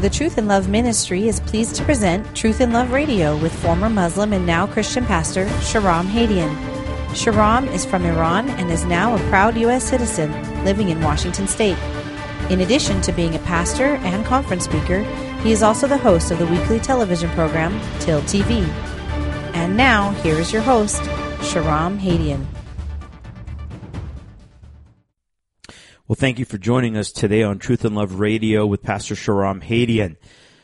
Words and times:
The 0.00 0.08
Truth 0.08 0.38
and 0.38 0.46
Love 0.46 0.68
Ministry 0.68 1.26
is 1.26 1.40
pleased 1.40 1.74
to 1.74 1.84
present 1.84 2.24
Truth 2.36 2.60
and 2.60 2.72
Love 2.72 2.92
Radio 2.92 3.36
with 3.36 3.52
former 3.52 3.90
Muslim 3.90 4.32
and 4.32 4.46
now 4.46 4.64
Christian 4.64 5.04
pastor 5.04 5.46
Shahram 5.58 6.06
Hadian. 6.06 6.54
Shahram 7.14 7.66
is 7.72 7.84
from 7.84 8.04
Iran 8.04 8.48
and 8.50 8.70
is 8.70 8.84
now 8.84 9.16
a 9.16 9.28
proud 9.28 9.56
U.S. 9.56 9.82
citizen 9.82 10.30
living 10.64 10.90
in 10.90 11.02
Washington 11.02 11.48
State. 11.48 11.76
In 12.48 12.60
addition 12.60 13.00
to 13.02 13.12
being 13.12 13.34
a 13.34 13.40
pastor 13.40 13.96
and 13.96 14.24
conference 14.24 14.66
speaker, 14.66 15.02
he 15.42 15.50
is 15.50 15.64
also 15.64 15.88
the 15.88 15.98
host 15.98 16.30
of 16.30 16.38
the 16.38 16.46
weekly 16.46 16.78
television 16.78 17.28
program 17.30 17.72
Till 17.98 18.20
TV. 18.22 18.62
And 19.54 19.76
now, 19.76 20.12
here 20.22 20.38
is 20.38 20.52
your 20.52 20.62
host, 20.62 21.02
Shahram 21.40 21.98
Hadian. 21.98 22.46
Well, 26.08 26.16
thank 26.16 26.38
you 26.38 26.46
for 26.46 26.56
joining 26.56 26.96
us 26.96 27.12
today 27.12 27.42
on 27.42 27.58
Truth 27.58 27.84
and 27.84 27.94
Love 27.94 28.18
Radio 28.18 28.64
with 28.64 28.82
Pastor 28.82 29.14
Shahram 29.14 29.62
Hadian. 29.62 30.16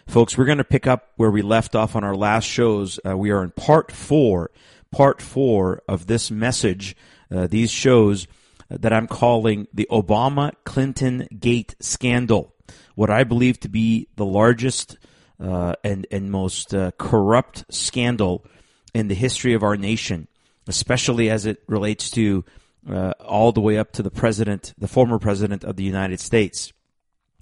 Folks, 0.07 0.39
we're 0.39 0.47
going 0.47 0.57
to 0.57 0.65
pick 0.65 0.87
up 0.87 1.13
where 1.17 1.31
we 1.31 1.43
left 1.43 1.75
off 1.75 1.95
on 1.95 2.03
our 2.03 2.17
last 2.17 2.47
shows. 2.47 2.99
Uh, 3.07 3.15
we 3.15 3.31
are 3.31 3.45
in 3.45 3.51
part 3.51 3.93
four, 3.93 4.51
part 4.91 5.21
four 5.21 5.83
of 5.87 6.07
this 6.07 6.31
message, 6.31 6.97
uh, 7.31 7.47
these 7.47 7.71
shows 7.71 8.27
that 8.71 8.95
I'm 8.95 9.07
calling 9.07 9.69
the 9.71 9.87
Obama 9.91 10.53
Clinton 10.65 11.29
Gate 11.39 11.75
scandal. 11.79 12.55
What 12.95 13.11
I 13.11 13.25
believe 13.25 13.61
to 13.61 13.69
be 13.69 14.09
the 14.17 14.25
largest 14.25 14.97
uh, 15.39 15.75
and, 15.85 16.07
and 16.11 16.31
most 16.31 16.75
uh, 16.75 16.93
corrupt 16.93 17.67
scandal 17.69 18.47
in 18.95 19.09
the 19.09 19.15
history 19.15 19.53
of 19.53 19.63
our 19.63 19.77
nation, 19.77 20.27
especially 20.69 21.29
as 21.29 21.45
it 21.45 21.63
relates 21.69 22.11
to 22.13 22.47
uh, 22.89 23.13
all 23.21 23.53
the 23.53 23.61
way 23.61 23.79
up 23.79 23.93
to 23.93 24.03
the 24.03 24.11
president, 24.11 24.75
the 24.79 24.89
former 24.89 25.19
president 25.19 25.65
of 25.65 25.77
the 25.77 25.85
United 25.85 26.21
States. 26.21 26.73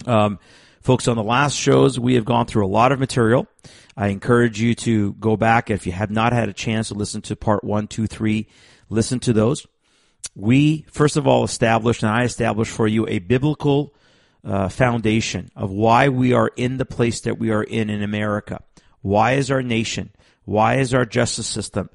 Um, 0.06 0.38
folks, 0.80 1.08
on 1.08 1.16
the 1.16 1.22
last 1.22 1.56
shows, 1.56 1.98
we 1.98 2.14
have 2.14 2.24
gone 2.24 2.46
through 2.46 2.66
a 2.66 2.68
lot 2.68 2.92
of 2.92 2.98
material. 2.98 3.46
I 3.96 4.08
encourage 4.08 4.60
you 4.60 4.74
to 4.76 5.12
go 5.14 5.36
back 5.36 5.70
if 5.70 5.86
you 5.86 5.92
have 5.92 6.10
not 6.10 6.32
had 6.32 6.48
a 6.48 6.52
chance 6.52 6.88
to 6.88 6.94
listen 6.94 7.22
to 7.22 7.36
part 7.36 7.64
one, 7.64 7.88
two, 7.88 8.06
three. 8.06 8.48
Listen 8.88 9.20
to 9.20 9.32
those. 9.32 9.66
We 10.34 10.86
first 10.90 11.16
of 11.16 11.26
all 11.26 11.44
established, 11.44 12.02
and 12.02 12.10
I 12.10 12.24
established 12.24 12.72
for 12.72 12.86
you 12.86 13.06
a 13.06 13.18
biblical 13.18 13.94
uh, 14.44 14.68
foundation 14.68 15.50
of 15.54 15.70
why 15.70 16.08
we 16.08 16.32
are 16.32 16.50
in 16.56 16.78
the 16.78 16.84
place 16.84 17.20
that 17.22 17.38
we 17.38 17.50
are 17.50 17.62
in 17.62 17.90
in 17.90 18.02
America. 18.02 18.62
Why 19.00 19.32
is 19.32 19.50
our 19.50 19.62
nation, 19.62 20.10
why 20.44 20.76
is 20.76 20.94
our 20.94 21.04
justice 21.04 21.46
system 21.46 21.90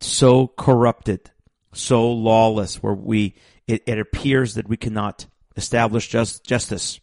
so 0.00 0.48
corrupted? 0.48 1.30
So 1.72 2.10
lawless 2.10 2.82
where 2.82 2.94
we 2.94 3.34
it, 3.66 3.82
it 3.86 3.98
appears 3.98 4.54
that 4.54 4.68
we 4.68 4.76
cannot 4.76 5.26
establish 5.56 6.08
just, 6.08 6.44
justice 6.44 7.00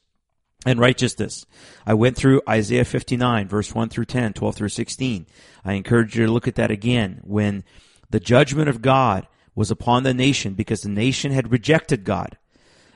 and 0.65 0.79
righteousness. 0.79 1.45
I 1.85 1.93
went 1.93 2.17
through 2.17 2.41
Isaiah 2.47 2.85
59 2.85 3.47
verse 3.47 3.73
1 3.73 3.89
through 3.89 4.05
10, 4.05 4.33
12 4.33 4.55
through 4.55 4.69
16. 4.69 5.25
I 5.63 5.73
encourage 5.73 6.17
you 6.17 6.25
to 6.25 6.31
look 6.31 6.47
at 6.47 6.55
that 6.55 6.71
again 6.71 7.21
when 7.23 7.63
the 8.09 8.19
judgment 8.19 8.69
of 8.69 8.81
God 8.81 9.27
was 9.55 9.71
upon 9.71 10.03
the 10.03 10.13
nation 10.13 10.53
because 10.53 10.81
the 10.81 10.89
nation 10.89 11.31
had 11.31 11.51
rejected 11.51 12.03
God. 12.03 12.37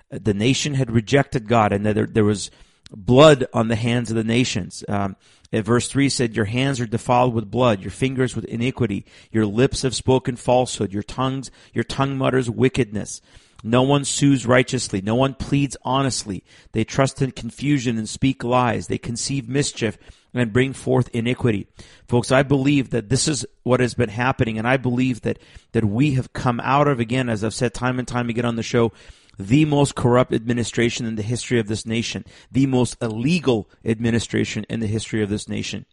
The 0.10 0.34
nation 0.34 0.76
had 0.76 0.92
rejected 0.92 1.48
God 1.48 1.72
and 1.72 1.86
there, 1.86 2.06
there 2.06 2.24
was 2.24 2.52
blood 2.96 3.46
on 3.54 3.68
the 3.68 3.76
hands 3.76 4.10
of 4.10 4.16
the 4.16 4.24
nations. 4.24 4.84
Um, 4.88 5.16
verse 5.52 5.88
3 5.88 6.10
said, 6.10 6.36
Your 6.36 6.46
hands 6.46 6.80
are 6.80 6.86
defiled 6.86 7.34
with 7.34 7.52
blood, 7.52 7.82
your 7.82 7.92
fingers 7.92 8.36
with 8.36 8.46
iniquity, 8.46 9.06
your 9.32 9.46
lips 9.46 9.82
have 9.82 9.96
spoken 9.96 10.36
falsehood, 10.36 10.94
your 10.94 11.04
tongues, 11.04 11.52
your 11.74 11.84
tongue 11.84 12.18
mutters 12.18 12.50
wickedness. 12.50 13.22
No 13.66 13.84
one 13.84 14.04
sues 14.04 14.46
righteously. 14.46 15.02
No 15.02 15.16
one 15.16 15.36
pleads 15.36 15.78
honestly. 15.84 16.44
They 16.74 16.84
trust 16.84 17.22
in 17.22 17.32
confusion 17.32 17.98
and 17.98 18.10
speak 18.10 18.44
lies. 18.44 18.88
They 18.88 18.98
conceive 18.98 19.48
mischief 19.48 19.98
and 20.34 20.52
bring 20.52 20.74
forth 20.74 21.10
iniquity. 21.14 21.68
Folks, 22.08 22.30
I 22.32 22.44
believe 22.44 22.90
that 22.90 23.08
this 23.08 23.28
is 23.28 23.46
what 23.64 23.80
has 23.80 23.94
been 23.94 24.10
happening, 24.10 24.58
and 24.58 24.68
I 24.68 24.78
believe 24.78 25.22
that, 25.22 25.40
that 25.72 25.86
we 25.86 26.16
have 26.16 26.34
come 26.34 26.60
out 26.60 26.90
of, 26.90 27.00
again, 27.00 27.30
as 27.30 27.44
I've 27.44 27.54
said 27.54 27.74
time 27.74 28.00
and 28.00 28.08
time 28.08 28.30
again 28.30 28.46
on 28.46 28.58
the 28.58 28.64
show, 28.64 28.92
the 29.38 29.66
most 29.66 29.96
corrupt 29.96 30.34
administration 30.34 31.06
in 31.06 31.16
the 31.16 31.24
history 31.24 31.60
of 31.60 31.68
this 31.68 31.86
nation, 31.86 32.26
the 32.52 32.66
most 32.68 32.96
illegal 33.02 33.70
administration 33.84 34.66
in 34.70 34.80
the 34.80 34.88
history 34.88 35.24
of 35.24 35.30
this 35.30 35.50
nation. 35.50 35.86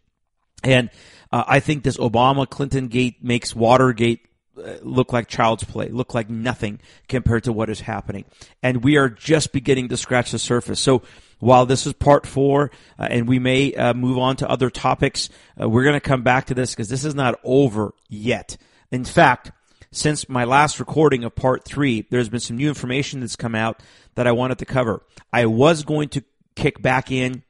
And 0.63 0.89
uh, 1.31 1.43
I 1.47 1.59
think 1.59 1.83
this 1.83 1.97
Obama 1.97 2.47
Clinton 2.47 2.87
gate 2.87 3.23
makes 3.23 3.55
Watergate 3.55 4.27
uh, 4.57 4.73
look 4.81 5.13
like 5.13 5.27
child's 5.27 5.63
play, 5.63 5.89
look 5.89 6.13
like 6.13 6.29
nothing 6.29 6.79
compared 7.07 7.45
to 7.45 7.53
what 7.53 7.69
is 7.69 7.81
happening. 7.81 8.25
And 8.61 8.83
we 8.83 8.97
are 8.97 9.09
just 9.09 9.53
beginning 9.53 9.89
to 9.89 9.97
scratch 9.97 10.31
the 10.31 10.39
surface. 10.39 10.79
So 10.79 11.01
while 11.39 11.65
this 11.65 11.87
is 11.87 11.93
part 11.93 12.27
four, 12.27 12.69
uh, 12.99 13.07
and 13.09 13.27
we 13.27 13.39
may 13.39 13.73
uh, 13.73 13.93
move 13.93 14.17
on 14.17 14.35
to 14.37 14.49
other 14.49 14.69
topics, 14.69 15.29
uh, 15.59 15.67
we're 15.67 15.83
going 15.83 15.95
to 15.95 15.99
come 15.99 16.21
back 16.21 16.45
to 16.47 16.53
this 16.53 16.71
because 16.71 16.89
this 16.89 17.05
is 17.05 17.15
not 17.15 17.39
over 17.43 17.93
yet. 18.09 18.57
In 18.91 19.05
fact, 19.05 19.51
since 19.91 20.29
my 20.29 20.45
last 20.45 20.79
recording 20.79 21.23
of 21.23 21.35
part 21.35 21.65
three, 21.65 22.07
there's 22.09 22.29
been 22.29 22.39
some 22.39 22.57
new 22.57 22.69
information 22.69 23.19
that's 23.19 23.35
come 23.35 23.55
out 23.55 23.81
that 24.15 24.27
I 24.27 24.31
wanted 24.31 24.59
to 24.59 24.65
cover. 24.65 25.03
I 25.33 25.45
was 25.45 25.83
going 25.83 26.09
to 26.09 26.23
kick 26.55 26.81
back 26.81 27.11
in 27.11 27.43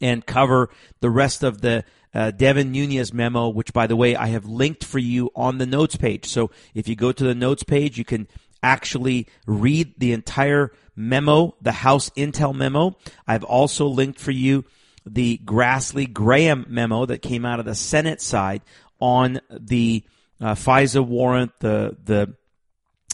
and 0.00 0.26
cover 0.26 0.68
the 1.00 1.10
rest 1.10 1.42
of 1.42 1.60
the 1.60 1.84
uh, 2.14 2.30
Devin 2.30 2.72
Nunes 2.72 3.12
memo, 3.14 3.48
which 3.48 3.72
by 3.72 3.86
the 3.86 3.96
way, 3.96 4.14
I 4.14 4.26
have 4.26 4.44
linked 4.44 4.84
for 4.84 4.98
you 4.98 5.30
on 5.34 5.58
the 5.58 5.66
notes 5.66 5.96
page. 5.96 6.26
So 6.26 6.50
if 6.74 6.88
you 6.88 6.96
go 6.96 7.10
to 7.10 7.24
the 7.24 7.34
notes 7.34 7.62
page, 7.62 7.96
you 7.96 8.04
can 8.04 8.28
actually 8.62 9.26
read 9.46 9.94
the 9.98 10.12
entire 10.12 10.72
memo, 10.94 11.56
the 11.62 11.72
House 11.72 12.10
Intel 12.10 12.54
memo. 12.54 12.98
I've 13.26 13.44
also 13.44 13.86
linked 13.86 14.20
for 14.20 14.30
you 14.30 14.64
the 15.06 15.40
Grassley 15.44 16.12
Graham 16.12 16.66
memo 16.68 17.06
that 17.06 17.22
came 17.22 17.46
out 17.46 17.60
of 17.60 17.64
the 17.64 17.74
Senate 17.74 18.20
side 18.20 18.62
on 19.00 19.40
the 19.50 20.04
uh, 20.42 20.54
FISA 20.54 21.06
warrant, 21.06 21.52
the 21.60 21.96
the 22.04 22.34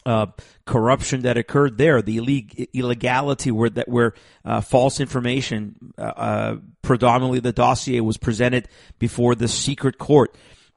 uh, 0.06 0.26
corruption 0.64 1.22
that 1.22 1.36
occurred 1.36 1.76
there, 1.76 2.00
the 2.00 2.16
illeg- 2.16 2.68
illegality 2.72 3.50
where 3.50 3.68
that 3.68 3.88
where 3.88 4.14
uh, 4.44 4.62
false 4.62 5.00
information, 5.00 5.92
uh, 5.98 6.00
uh, 6.00 6.56
predominantly 6.80 7.40
the 7.40 7.52
dossier, 7.52 8.00
was 8.00 8.16
presented 8.16 8.68
before 8.98 9.34
the 9.34 9.48
secret 9.48 9.98
court, 9.98 10.34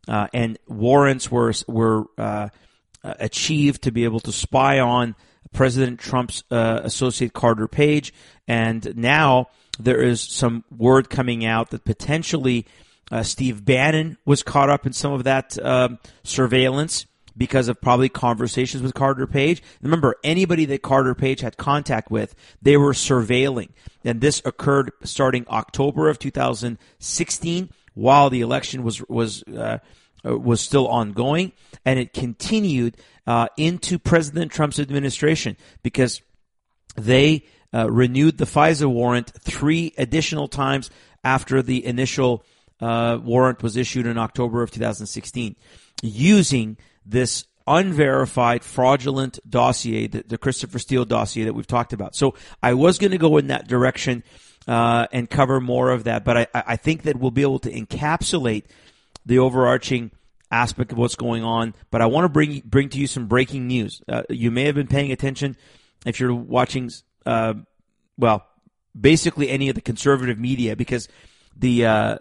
uh, 0.10 0.28
and 0.34 0.60
warrants 0.68 1.32
were 1.32 1.54
were 1.68 2.06
achieved 3.04 3.82
to 3.84 3.92
be 3.92 4.04
able 4.04 4.20
to 4.20 4.32
spy 4.32 4.80
on 4.80 5.16
President 5.54 6.00
Trump's 6.00 6.44
associate 6.52 7.34
Carter 7.34 7.68
Page, 7.70 8.14
and 8.48 8.96
now 8.98 9.48
there 9.80 10.02
is 10.02 10.22
some 10.22 10.66
word 10.70 11.10
coming 11.10 11.46
out 11.46 11.70
that 11.70 11.86
potentially 11.86 12.66
uh, 13.10 13.24
Steve 13.24 13.66
Bannon 13.66 14.18
was 14.26 14.44
caught 14.44 14.70
up 14.70 14.86
in 14.86 14.94
some 14.94 15.14
of 15.14 15.24
that 15.24 15.58
um, 15.64 16.00
surveillance 16.24 17.06
because 17.38 17.68
of 17.68 17.80
probably 17.82 18.10
conversations 18.10 18.84
with 18.84 18.94
Carter 18.94 19.28
Page. 19.28 19.64
Remember, 19.82 20.16
anybody 20.24 20.66
that 20.66 20.82
Carter 20.82 21.16
Page 21.16 21.42
had 21.42 21.58
contact 21.58 22.12
with, 22.12 22.36
they 22.62 22.78
were 22.78 22.94
surveilling. 22.94 23.70
And 24.04 24.22
this 24.22 24.42
occurred 24.46 24.92
starting 25.04 25.46
October 25.50 26.10
of 26.10 26.20
2016 26.20 27.70
while 27.94 28.30
the 28.30 28.42
election 28.42 28.84
was, 28.84 29.02
was, 29.08 29.44
uh, 29.44 29.80
uh, 30.26 30.38
was 30.38 30.62
still 30.62 30.88
ongoing. 30.88 31.52
And 31.86 32.00
it 32.00 32.14
continued 32.14 32.98
uh, 33.26 33.48
into 33.58 33.98
President 33.98 34.52
Trump's 34.52 34.80
administration 34.80 35.58
because 35.84 36.22
they 36.96 37.46
uh, 37.74 37.90
renewed 37.90 38.38
the 38.38 38.46
FISA 38.46 38.88
warrant 38.88 39.32
three 39.40 39.94
additional 39.98 40.48
times 40.48 40.90
after 41.24 41.62
the 41.62 41.86
initial 41.86 42.44
uh, 42.82 43.20
warrant 43.24 43.62
was 43.64 43.78
issued 43.78 44.06
in 44.06 44.18
October 44.18 44.64
of 44.64 44.72
2016 44.72 45.56
using 46.02 46.78
this 47.06 47.46
unverified 47.68 48.64
fraudulent 48.64 49.40
dossier, 49.48 50.08
the, 50.08 50.24
the, 50.28 50.38
Christopher 50.38 50.80
Steele 50.80 51.06
dossier 51.06 51.46
that 51.46 51.54
we've 51.54 51.68
talked 51.68 51.94
about. 51.94 52.16
So 52.16 52.36
I 52.62 52.74
was 52.74 52.98
going 52.98 53.12
to 53.12 53.18
go 53.18 53.38
in 53.38 53.48
that 53.48 53.68
direction 53.68 54.24
uh, 54.68 55.08
and 55.12 55.30
cover 55.30 55.62
more 55.62 55.92
of 55.92 56.06
that, 56.06 56.26
but 56.26 56.38
I, 56.38 56.48
I 56.54 56.76
think 56.76 57.04
that 57.04 57.18
we'll 57.18 57.32
be 57.32 57.44
able 57.44 57.60
to 57.60 57.72
encapsulate 57.72 58.66
the 59.26 59.40
overarching 59.40 60.12
aspect 60.52 60.92
of 60.92 60.98
what's 60.98 61.16
going 61.16 61.44
on. 61.44 61.74
But 61.92 62.02
I 62.02 62.08
want 62.08 62.26
to 62.26 62.30
bring 62.30 62.62
bring 62.66 62.90
to 62.90 63.00
you 63.00 63.08
some 63.08 63.28
breaking 63.28 63.68
news. 63.68 64.02
Uh, 64.08 64.24
you 64.30 64.52
may 64.52 64.66
have 64.66 64.76
been 64.76 64.88
paying 64.88 65.12
attention 65.12 65.56
if 66.06 66.20
you're 66.20 66.34
watching, 66.34 66.92
uh, 67.26 67.54
well, 68.18 68.46
basically 69.00 69.50
any 69.50 69.70
of 69.70 69.76
the 69.76 69.82
conservative 69.82 70.38
media 70.38 70.76
because 70.76 71.08
the 71.56 71.86
uh, 71.86 72.18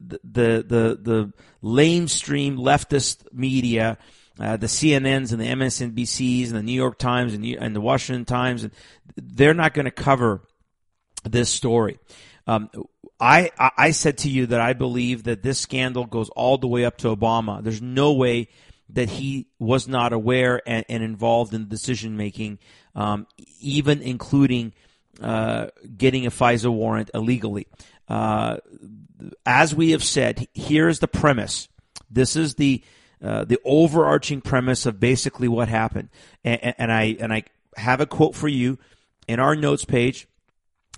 the 0.00 0.18
the 0.22 0.98
the 1.00 1.32
lamestream 1.62 2.56
leftist 2.56 3.26
media, 3.32 3.98
uh, 4.38 4.56
the 4.56 4.66
CNNs 4.66 5.32
and 5.32 5.40
the 5.40 5.46
MSNBCs 5.46 6.46
and 6.48 6.56
the 6.56 6.62
New 6.62 6.72
York 6.72 6.98
Times 6.98 7.34
and, 7.34 7.44
and 7.44 7.74
the 7.74 7.80
Washington 7.80 8.24
Times, 8.24 8.64
and 8.64 8.72
they're 9.16 9.54
not 9.54 9.74
going 9.74 9.86
to 9.86 9.90
cover 9.90 10.42
this 11.24 11.50
story. 11.50 11.98
Um, 12.46 12.70
I 13.18 13.50
I 13.58 13.90
said 13.92 14.18
to 14.18 14.28
you 14.28 14.46
that 14.46 14.60
I 14.60 14.74
believe 14.74 15.24
that 15.24 15.42
this 15.42 15.58
scandal 15.58 16.04
goes 16.04 16.28
all 16.30 16.58
the 16.58 16.68
way 16.68 16.84
up 16.84 16.98
to 16.98 17.14
Obama. 17.14 17.62
There's 17.62 17.82
no 17.82 18.12
way 18.12 18.48
that 18.90 19.08
he 19.08 19.48
was 19.58 19.88
not 19.88 20.12
aware 20.12 20.60
and, 20.66 20.84
and 20.88 21.02
involved 21.02 21.54
in 21.54 21.68
decision 21.68 22.16
making, 22.16 22.58
um, 22.94 23.26
even 23.60 24.00
including 24.00 24.74
uh, 25.20 25.68
getting 25.96 26.26
a 26.26 26.30
FISA 26.30 26.70
warrant 26.72 27.10
illegally. 27.14 27.66
Uh, 28.08 28.58
as 29.44 29.74
we 29.74 29.90
have 29.90 30.04
said, 30.04 30.46
here's 30.54 31.00
the 31.00 31.08
premise. 31.08 31.68
This 32.10 32.36
is 32.36 32.54
the 32.54 32.82
uh, 33.22 33.44
the 33.44 33.58
overarching 33.64 34.42
premise 34.42 34.84
of 34.84 35.00
basically 35.00 35.48
what 35.48 35.68
happened, 35.68 36.10
and, 36.44 36.74
and 36.78 36.92
I 36.92 37.16
and 37.18 37.32
I 37.32 37.44
have 37.76 38.00
a 38.00 38.06
quote 38.06 38.34
for 38.34 38.48
you 38.48 38.78
in 39.26 39.40
our 39.40 39.56
notes 39.56 39.84
page, 39.84 40.28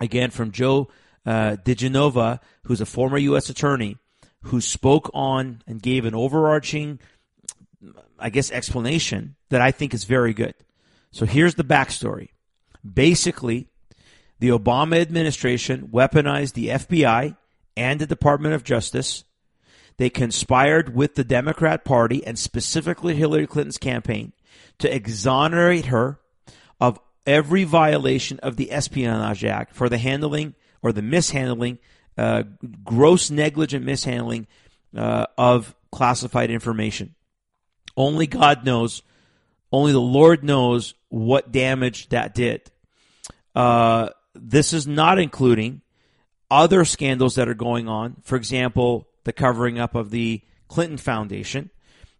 again 0.00 0.30
from 0.30 0.50
Joe 0.50 0.88
uh, 1.24 1.56
DiGenova, 1.64 2.40
who's 2.64 2.80
a 2.80 2.86
former 2.86 3.18
U.S. 3.18 3.48
attorney, 3.48 3.98
who 4.42 4.60
spoke 4.60 5.10
on 5.14 5.62
and 5.66 5.80
gave 5.80 6.04
an 6.04 6.14
overarching, 6.14 6.98
I 8.18 8.30
guess, 8.30 8.50
explanation 8.50 9.36
that 9.50 9.60
I 9.60 9.70
think 9.70 9.94
is 9.94 10.04
very 10.04 10.34
good. 10.34 10.54
So 11.10 11.26
here's 11.26 11.54
the 11.54 11.64
backstory. 11.64 12.30
Basically, 12.84 13.68
the 14.38 14.48
Obama 14.48 15.00
administration 15.00 15.88
weaponized 15.88 16.52
the 16.52 16.68
FBI 16.68 17.36
and 17.76 18.00
the 18.00 18.06
Department 18.06 18.54
of 18.54 18.64
Justice. 18.64 19.24
They 19.96 20.10
conspired 20.10 20.94
with 20.94 21.16
the 21.16 21.24
Democrat 21.24 21.84
Party 21.84 22.24
and 22.24 22.38
specifically 22.38 23.14
Hillary 23.14 23.46
Clinton's 23.46 23.78
campaign 23.78 24.32
to 24.78 24.94
exonerate 24.94 25.86
her 25.86 26.20
of 26.80 27.00
every 27.26 27.64
violation 27.64 28.38
of 28.40 28.56
the 28.56 28.70
Espionage 28.70 29.44
Act 29.44 29.74
for 29.74 29.88
the 29.88 29.98
handling 29.98 30.54
or 30.82 30.92
the 30.92 31.02
mishandling, 31.02 31.78
uh, 32.16 32.44
gross 32.84 33.30
negligent 33.30 33.84
mishandling 33.84 34.46
uh, 34.96 35.26
of 35.36 35.74
classified 35.90 36.50
information. 36.50 37.14
Only 37.96 38.26
God 38.28 38.64
knows, 38.64 39.02
only 39.72 39.92
the 39.92 40.00
Lord 40.00 40.44
knows 40.44 40.94
what 41.08 41.50
damage 41.50 42.08
that 42.10 42.34
did. 42.34 42.70
Uh, 43.54 44.10
this 44.40 44.72
is 44.72 44.86
not 44.86 45.18
including 45.18 45.82
other 46.50 46.84
scandals 46.84 47.34
that 47.34 47.48
are 47.48 47.54
going 47.54 47.88
on. 47.88 48.16
For 48.22 48.36
example, 48.36 49.08
the 49.24 49.32
covering 49.32 49.78
up 49.78 49.94
of 49.94 50.10
the 50.10 50.42
Clinton 50.68 50.98
Foundation, 50.98 51.70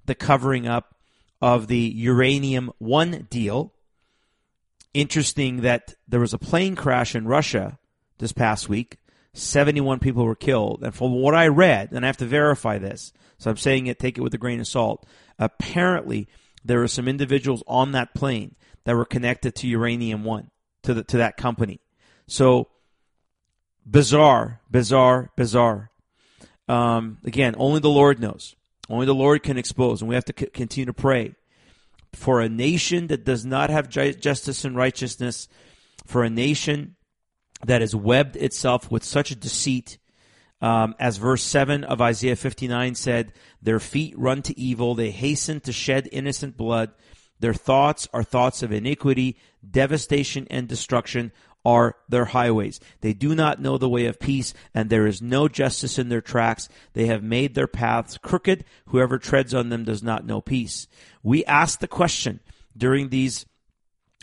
the 0.07 0.15
covering 0.15 0.67
up 0.67 0.95
of 1.41 1.67
the 1.67 1.79
Uranium 1.79 2.73
One 2.79 3.27
deal, 3.31 3.73
interesting 4.95 5.63
that 5.63 5.95
there 6.07 6.21
was 6.21 6.35
a 6.35 6.39
plane 6.39 6.77
crash 6.77 7.15
in 7.15 7.27
Russia 7.27 7.79
this 8.19 8.33
past 8.33 8.69
week. 8.69 8.99
71 9.35 10.01
people 10.01 10.25
were 10.25 10.35
killed. 10.35 10.83
And 10.83 10.95
from 10.95 11.13
what 11.13 11.35
I 11.35 11.47
read, 11.47 11.93
and 11.93 12.05
I 12.05 12.09
have 12.09 12.17
to 12.19 12.27
verify 12.27 12.79
this, 12.79 13.13
so 13.39 13.51
I'm 13.51 13.57
saying 13.57 13.87
it, 13.87 13.99
take 13.99 14.19
it 14.19 14.23
with 14.23 14.35
a 14.35 14.39
grain 14.39 14.61
of 14.61 14.67
salt. 14.67 15.07
Apparently, 15.39 16.29
there 16.65 16.81
were 16.81 16.89
some 16.89 17.07
individuals 17.07 17.63
on 17.69 17.93
that 17.93 18.15
plane 18.15 18.57
that 18.85 18.97
were 18.97 19.05
connected 19.05 19.55
to 19.57 19.69
Uranium 19.69 20.25
One, 20.25 20.51
to 20.83 20.95
the, 20.95 21.05
to 21.05 21.19
that 21.19 21.37
company. 21.37 21.81
So, 22.29 22.69
bizarre, 23.85 24.61
bizarre, 24.71 25.31
bizarre. 25.35 25.91
Um, 26.69 27.19
again, 27.25 27.55
only 27.59 27.81
the 27.81 27.89
Lord 27.89 28.21
knows. 28.21 28.55
Only 28.91 29.07
the 29.07 29.15
Lord 29.15 29.43
can 29.43 29.59
expose, 29.59 30.01
and 30.01 30.09
we 30.09 30.15
have 30.15 30.27
to 30.27 30.35
c- 30.39 30.47
continue 30.47 30.87
to 30.87 30.93
pray 30.93 31.35
for 32.13 32.41
a 32.41 32.49
nation 32.49 33.09
that 33.09 33.25
does 33.25 33.45
not 33.45 33.71
have 33.71 33.89
justice 33.89 34.65
and 34.65 34.77
righteousness, 34.77 35.49
for 36.07 36.23
a 36.23 36.31
nation 36.31 36.97
that 37.65 37.81
has 37.81 37.95
webbed 37.95 38.37
itself 38.37 38.91
with 38.91 39.05
such 39.05 39.31
a 39.31 39.37
deceit. 39.37 39.99
Um, 40.61 40.95
as 40.99 41.19
verse 41.19 41.43
7 41.43 41.85
of 41.85 42.01
Isaiah 42.01 42.37
59 42.37 42.95
said, 42.95 43.33
their 43.63 43.81
feet 43.81 44.19
run 44.19 44.43
to 44.43 44.59
evil, 44.59 44.95
they 44.95 45.11
hasten 45.11 45.61
to 45.61 45.73
shed 45.73 46.09
innocent 46.13 46.57
blood. 46.57 46.91
Their 47.41 47.55
thoughts 47.55 48.09
are 48.13 48.25
thoughts 48.25 48.63
of 48.63 48.73
iniquity, 48.73 49.37
devastation, 49.69 50.47
and 50.51 50.67
destruction 50.67 51.33
are 51.65 51.97
their 52.09 52.27
highways. 52.27 52.81
They 53.01 53.13
do 53.13 53.35
not 53.35 53.61
know 53.61 53.79
the 53.79 53.89
way 53.89 54.07
of 54.07 54.21
peace, 54.21 54.55
and 54.75 54.89
there 54.89 55.07
is 55.07 55.21
no 55.21 55.49
justice 55.49 55.99
in 55.99 56.09
their 56.09 56.21
tracks. 56.21 56.69
They 56.93 57.07
have 57.07 57.23
made 57.23 57.55
their 57.55 57.67
paths 57.67 58.19
crooked. 58.19 58.65
Whoever 58.87 59.19
treads 59.19 59.55
on 59.55 59.69
them 59.69 59.85
does 59.85 60.03
not 60.03 60.27
know 60.27 60.41
peace. 60.41 60.87
We 61.23 61.45
ask 61.45 61.81
the 61.81 61.89
question 61.89 62.41
during 62.77 63.09
these 63.09 63.45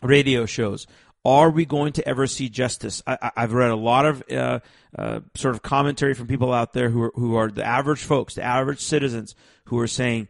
radio 0.01 0.45
shows 0.45 0.87
are 1.25 1.49
we 1.49 1.65
going 1.65 1.93
to 1.93 2.07
ever 2.07 2.27
see 2.27 2.49
justice? 2.49 3.01
I, 3.07 3.31
have 3.35 3.53
read 3.53 3.71
a 3.71 3.75
lot 3.75 4.05
of 4.05 4.23
uh, 4.31 4.59
uh, 4.95 5.21
sort 5.33 5.55
of 5.55 5.63
commentary 5.63 6.13
from 6.13 6.27
people 6.27 6.53
out 6.53 6.73
there 6.73 6.91
who 6.91 7.01
are, 7.01 7.11
who 7.15 7.35
are 7.35 7.49
the 7.49 7.65
average 7.65 8.03
folks, 8.03 8.35
the 8.35 8.43
average 8.43 8.79
citizens, 8.79 9.33
who 9.65 9.79
are 9.79 9.87
saying, 9.87 10.27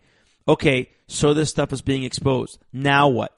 okay, 0.48 0.90
so 1.08 1.34
this 1.34 1.50
stuff 1.50 1.74
is 1.74 1.82
being 1.82 2.04
exposed. 2.04 2.60
Now 2.72 3.10
what? 3.10 3.38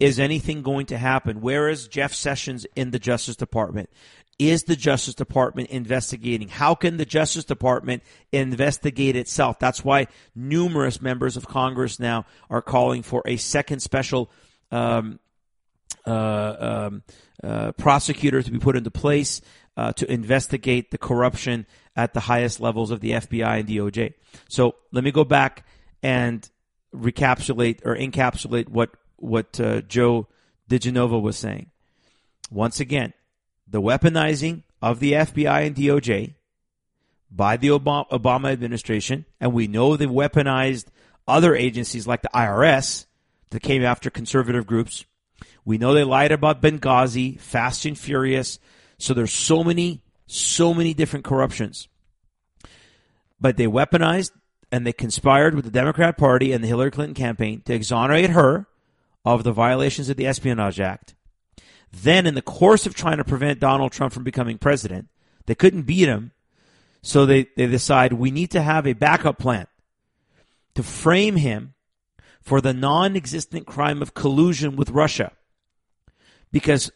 Is 0.00 0.20
anything 0.20 0.62
going 0.62 0.86
to 0.86 0.98
happen? 0.98 1.40
Where 1.40 1.68
is 1.68 1.88
Jeff 1.88 2.14
Sessions 2.14 2.66
in 2.76 2.92
the 2.92 2.98
Justice 2.98 3.36
Department? 3.36 3.90
Is 4.38 4.62
the 4.64 4.76
Justice 4.76 5.14
Department 5.14 5.70
investigating? 5.70 6.46
How 6.46 6.76
can 6.76 6.96
the 6.96 7.04
Justice 7.04 7.44
Department 7.44 8.04
investigate 8.30 9.16
itself? 9.16 9.58
That's 9.58 9.84
why 9.84 10.06
numerous 10.36 11.02
members 11.02 11.36
of 11.36 11.48
Congress 11.48 11.98
now 11.98 12.26
are 12.48 12.62
calling 12.62 13.02
for 13.02 13.22
a 13.26 13.36
second 13.36 13.80
special 13.80 14.30
um, 14.70 15.18
uh, 16.06 16.88
um, 16.90 17.02
uh, 17.42 17.72
prosecutor 17.72 18.40
to 18.40 18.50
be 18.52 18.58
put 18.60 18.76
into 18.76 18.92
place 18.92 19.40
uh, 19.76 19.92
to 19.94 20.10
investigate 20.10 20.92
the 20.92 20.98
corruption 20.98 21.66
at 21.96 22.14
the 22.14 22.20
highest 22.20 22.60
levels 22.60 22.92
of 22.92 23.00
the 23.00 23.12
FBI 23.12 23.60
and 23.60 23.68
DOJ. 23.68 24.14
So 24.48 24.76
let 24.92 25.02
me 25.02 25.10
go 25.10 25.24
back 25.24 25.66
and 26.02 26.48
recapitulate 26.92 27.82
or 27.84 27.96
encapsulate 27.96 28.68
what 28.68 28.90
what 29.18 29.60
uh, 29.60 29.82
Joe 29.82 30.26
DiGenova 30.68 31.20
was 31.20 31.36
saying. 31.36 31.70
Once 32.50 32.80
again, 32.80 33.12
the 33.66 33.82
weaponizing 33.82 34.62
of 34.80 35.00
the 35.00 35.12
FBI 35.12 35.66
and 35.66 35.76
DOJ 35.76 36.34
by 37.30 37.56
the 37.56 37.68
Obama, 37.68 38.50
administration, 38.50 39.26
and 39.40 39.52
we 39.52 39.66
know 39.66 39.96
they 39.96 40.06
weaponized 40.06 40.86
other 41.26 41.54
agencies 41.54 42.06
like 42.06 42.22
the 42.22 42.30
IRS 42.34 43.06
that 43.50 43.62
came 43.62 43.84
after 43.84 44.08
conservative 44.08 44.66
groups. 44.66 45.04
We 45.64 45.76
know 45.76 45.92
they 45.92 46.04
lied 46.04 46.32
about 46.32 46.62
Benghazi, 46.62 47.38
Fast 47.38 47.84
and 47.84 47.98
Furious. 47.98 48.58
So 48.98 49.12
there's 49.12 49.32
so 49.32 49.62
many, 49.62 50.02
so 50.26 50.72
many 50.72 50.94
different 50.94 51.26
corruptions. 51.26 51.88
But 53.40 53.58
they 53.58 53.66
weaponized 53.66 54.32
and 54.72 54.86
they 54.86 54.92
conspired 54.92 55.54
with 55.54 55.64
the 55.64 55.70
Democrat 55.70 56.16
Party 56.16 56.52
and 56.52 56.64
the 56.64 56.68
Hillary 56.68 56.90
Clinton 56.90 57.14
campaign 57.14 57.60
to 57.66 57.74
exonerate 57.74 58.30
her 58.30 58.66
of 59.24 59.44
the 59.44 59.52
violations 59.52 60.08
of 60.08 60.16
the 60.16 60.26
Espionage 60.26 60.80
Act. 60.80 61.14
Then, 61.92 62.26
in 62.26 62.34
the 62.34 62.42
course 62.42 62.86
of 62.86 62.94
trying 62.94 63.16
to 63.16 63.24
prevent 63.24 63.60
Donald 63.60 63.92
Trump 63.92 64.12
from 64.12 64.24
becoming 64.24 64.58
president, 64.58 65.08
they 65.46 65.54
couldn't 65.54 65.82
beat 65.82 66.08
him. 66.08 66.32
So 67.02 67.24
they, 67.24 67.46
they 67.56 67.66
decide 67.66 68.12
we 68.12 68.30
need 68.30 68.50
to 68.50 68.62
have 68.62 68.86
a 68.86 68.92
backup 68.92 69.38
plan 69.38 69.66
to 70.74 70.82
frame 70.82 71.36
him 71.36 71.74
for 72.42 72.60
the 72.60 72.74
non 72.74 73.16
existent 73.16 73.66
crime 73.66 74.02
of 74.02 74.14
collusion 74.14 74.76
with 74.76 74.90
Russia. 74.90 75.32
Because 76.52 76.90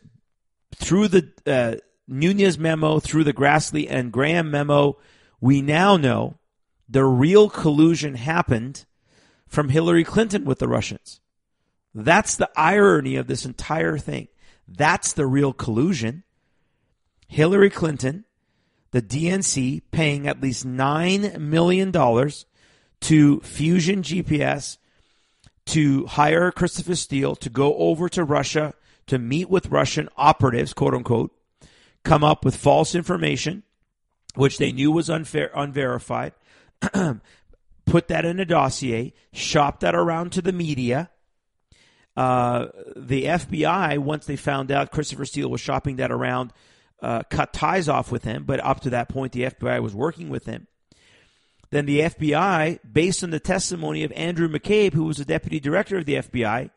through 0.75 1.09
the 1.09 1.33
uh, 1.47 1.77
Nunes 2.09 2.59
memo, 2.59 3.01
through 3.01 3.25
the 3.25 3.33
Grassley 3.33 3.87
and 3.89 4.13
Graham 4.13 4.51
memo, 4.51 4.99
we 5.41 5.63
now 5.63 5.97
know 5.97 6.39
the 6.89 7.05
real 7.05 7.49
collusion 7.49 8.15
happened 8.15 8.85
from 9.47 9.71
Hillary 9.71 10.05
Clinton 10.05 10.45
with 10.45 10.59
the 10.59 10.69
Russians. 10.69 11.21
That's 11.95 12.37
the 12.37 12.51
irony 12.57 13.17
of 13.17 13.27
this 13.27 13.45
entire 13.45 13.99
thing. 13.99 14.29
That's 14.67 15.13
the 15.13 15.27
real 15.27 15.53
collusion. 15.53 16.25
Hillary 17.29 17.71
Clinton, 17.71 18.25
the 18.91 19.03
DNC, 19.03 19.83
paying 19.91 20.27
at 20.27 20.41
least 20.41 20.67
$9 20.67 21.39
million 21.39 21.93
to 21.93 23.41
Fusion 23.41 24.03
GPS 24.03 24.79
to 25.67 26.07
hire 26.07 26.51
Christopher 26.51 26.95
Steele 26.95 27.37
to 27.37 27.51
go 27.51 27.75
over 27.77 28.09
to 28.11 28.25
Russia 28.25 28.75
to 29.07 29.19
meet 29.19 29.49
with 29.49 29.67
Russian 29.67 30.09
operatives, 30.17 30.73
quote 30.73 30.95
unquote, 30.95 31.33
come 32.05 32.25
up 32.25 32.45
with 32.45 32.57
false 32.57 32.95
information, 32.95 33.63
which 34.35 34.59
they 34.59 34.73
knew 34.73 34.91
was 34.91 35.11
unfair, 35.11 35.51
unverified, 35.55 36.33
put 37.87 38.09
that 38.09 38.25
in 38.25 38.41
a 38.41 38.45
dossier, 38.45 39.13
shop 39.33 39.81
that 39.81 39.95
around 39.95 40.33
to 40.33 40.43
the 40.43 40.53
media, 40.53 41.11
uh, 42.17 42.67
the 42.97 43.25
FBI, 43.25 43.99
once 43.99 44.27
they 44.27 44.37
found 44.37 44.71
out 44.71 44.91
Christopher 44.91 45.25
Steele 45.25 45.49
was 45.49 45.61
shopping 45.61 45.97
that 45.97 46.13
around, 46.13 46.53
uh, 47.01 47.23
cut 47.31 47.53
ties 47.53 47.89
off 47.89 48.13
with 48.13 48.25
him. 48.25 48.45
But 48.45 48.61
up 48.61 48.81
to 48.81 48.91
that 48.91 49.09
point, 49.09 49.33
the 49.33 49.45
FBI 49.45 49.81
was 49.83 49.95
working 49.95 50.29
with 50.29 50.47
him. 50.47 50.67
Then 51.71 51.87
the 51.87 52.01
FBI, 52.01 52.81
based 52.91 53.25
on 53.25 53.31
the 53.31 53.41
testimony 53.41 54.05
of 54.05 54.13
Andrew 54.13 54.47
McCabe, 54.47 54.93
who 54.93 55.05
was 55.05 55.17
the 55.17 55.25
deputy 55.25 55.59
director 55.59 55.97
of 55.97 56.05
the 56.05 56.17
FBI, 56.17 56.71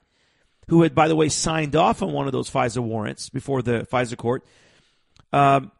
who 0.69 0.83
had, 0.83 0.95
by 0.95 1.09
the 1.09 1.15
way, 1.15 1.27
signed 1.27 1.75
off 1.75 2.01
on 2.01 2.13
one 2.13 2.27
of 2.27 2.31
those 2.31 2.49
FISA 2.49 2.79
warrants 2.79 3.29
before 3.29 3.61
the 3.61 3.85
FISA 3.91 4.17
court, 4.17 4.45
um, 5.33 5.71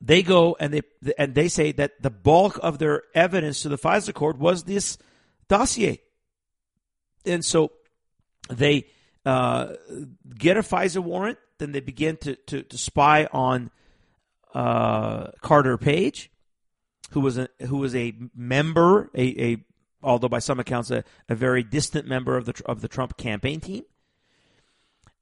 they 0.00 0.22
go 0.22 0.56
and 0.60 0.74
they 0.74 0.82
and 1.16 1.34
they 1.34 1.48
say 1.48 1.72
that 1.72 2.02
the 2.02 2.10
bulk 2.10 2.58
of 2.62 2.78
their 2.78 3.04
evidence 3.14 3.62
to 3.62 3.70
the 3.70 3.78
FISA 3.78 4.12
court 4.12 4.38
was 4.38 4.64
this 4.64 4.98
dossier. 5.48 6.00
And 7.24 7.42
so 7.42 7.72
they 8.48 8.86
uh, 9.24 9.74
get 10.36 10.56
a 10.56 10.60
FISA 10.60 11.02
warrant. 11.02 11.38
Then 11.58 11.72
they 11.72 11.80
begin 11.80 12.16
to, 12.18 12.34
to, 12.34 12.62
to 12.62 12.78
spy 12.78 13.28
on 13.32 13.70
uh, 14.52 15.28
Carter 15.40 15.78
Page, 15.78 16.30
who 17.10 17.20
was 17.20 17.38
a 17.38 17.48
who 17.66 17.78
was 17.78 17.94
a 17.94 18.14
member, 18.34 19.10
a, 19.14 19.52
a 19.52 19.64
although 20.02 20.28
by 20.28 20.40
some 20.40 20.60
accounts 20.60 20.90
a, 20.90 21.04
a 21.28 21.34
very 21.34 21.62
distant 21.62 22.06
member 22.06 22.36
of 22.36 22.44
the 22.44 22.60
of 22.66 22.80
the 22.80 22.88
Trump 22.88 23.16
campaign 23.16 23.60
team. 23.60 23.84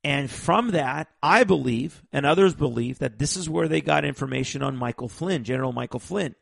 And 0.05 0.31
from 0.31 0.71
that, 0.71 1.09
I 1.23 1.45
believe, 1.45 2.03
and 2.13 2.27
others 2.27 2.55
believe, 2.55 2.99
that 2.99 3.19
this 3.19 3.37
is 3.37 3.49
where 3.49 3.69
they 3.69 3.81
got 3.81 4.05
information 4.05 4.61
on 4.63 4.77
Michael 4.77 5.09
Flynn, 5.09 5.45
General 5.45 5.73
Michael 5.73 6.01
Flynn. 6.01 6.35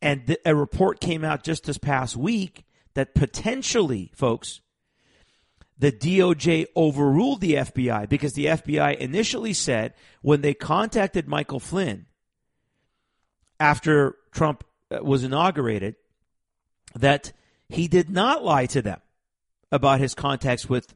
And 0.00 0.26
th- 0.26 0.40
a 0.46 0.54
report 0.54 1.00
came 1.00 1.22
out 1.22 1.42
just 1.42 1.64
this 1.64 1.76
past 1.76 2.16
week 2.16 2.64
that 2.94 3.14
potentially, 3.14 4.10
folks, 4.14 4.62
the 5.80 5.90
DOJ 5.90 6.66
overruled 6.76 7.40
the 7.40 7.54
FBI 7.54 8.06
because 8.08 8.34
the 8.34 8.46
FBI 8.46 8.98
initially 8.98 9.54
said 9.54 9.94
when 10.20 10.42
they 10.42 10.52
contacted 10.52 11.26
Michael 11.26 11.58
Flynn 11.58 12.04
after 13.58 14.16
Trump 14.30 14.62
uh, 14.90 14.98
was 15.02 15.24
inaugurated 15.24 15.96
that 16.94 17.32
he 17.70 17.88
did 17.88 18.10
not 18.10 18.44
lie 18.44 18.66
to 18.66 18.82
them 18.82 19.00
about 19.72 20.00
his 20.00 20.14
contacts 20.14 20.68
with 20.68 20.94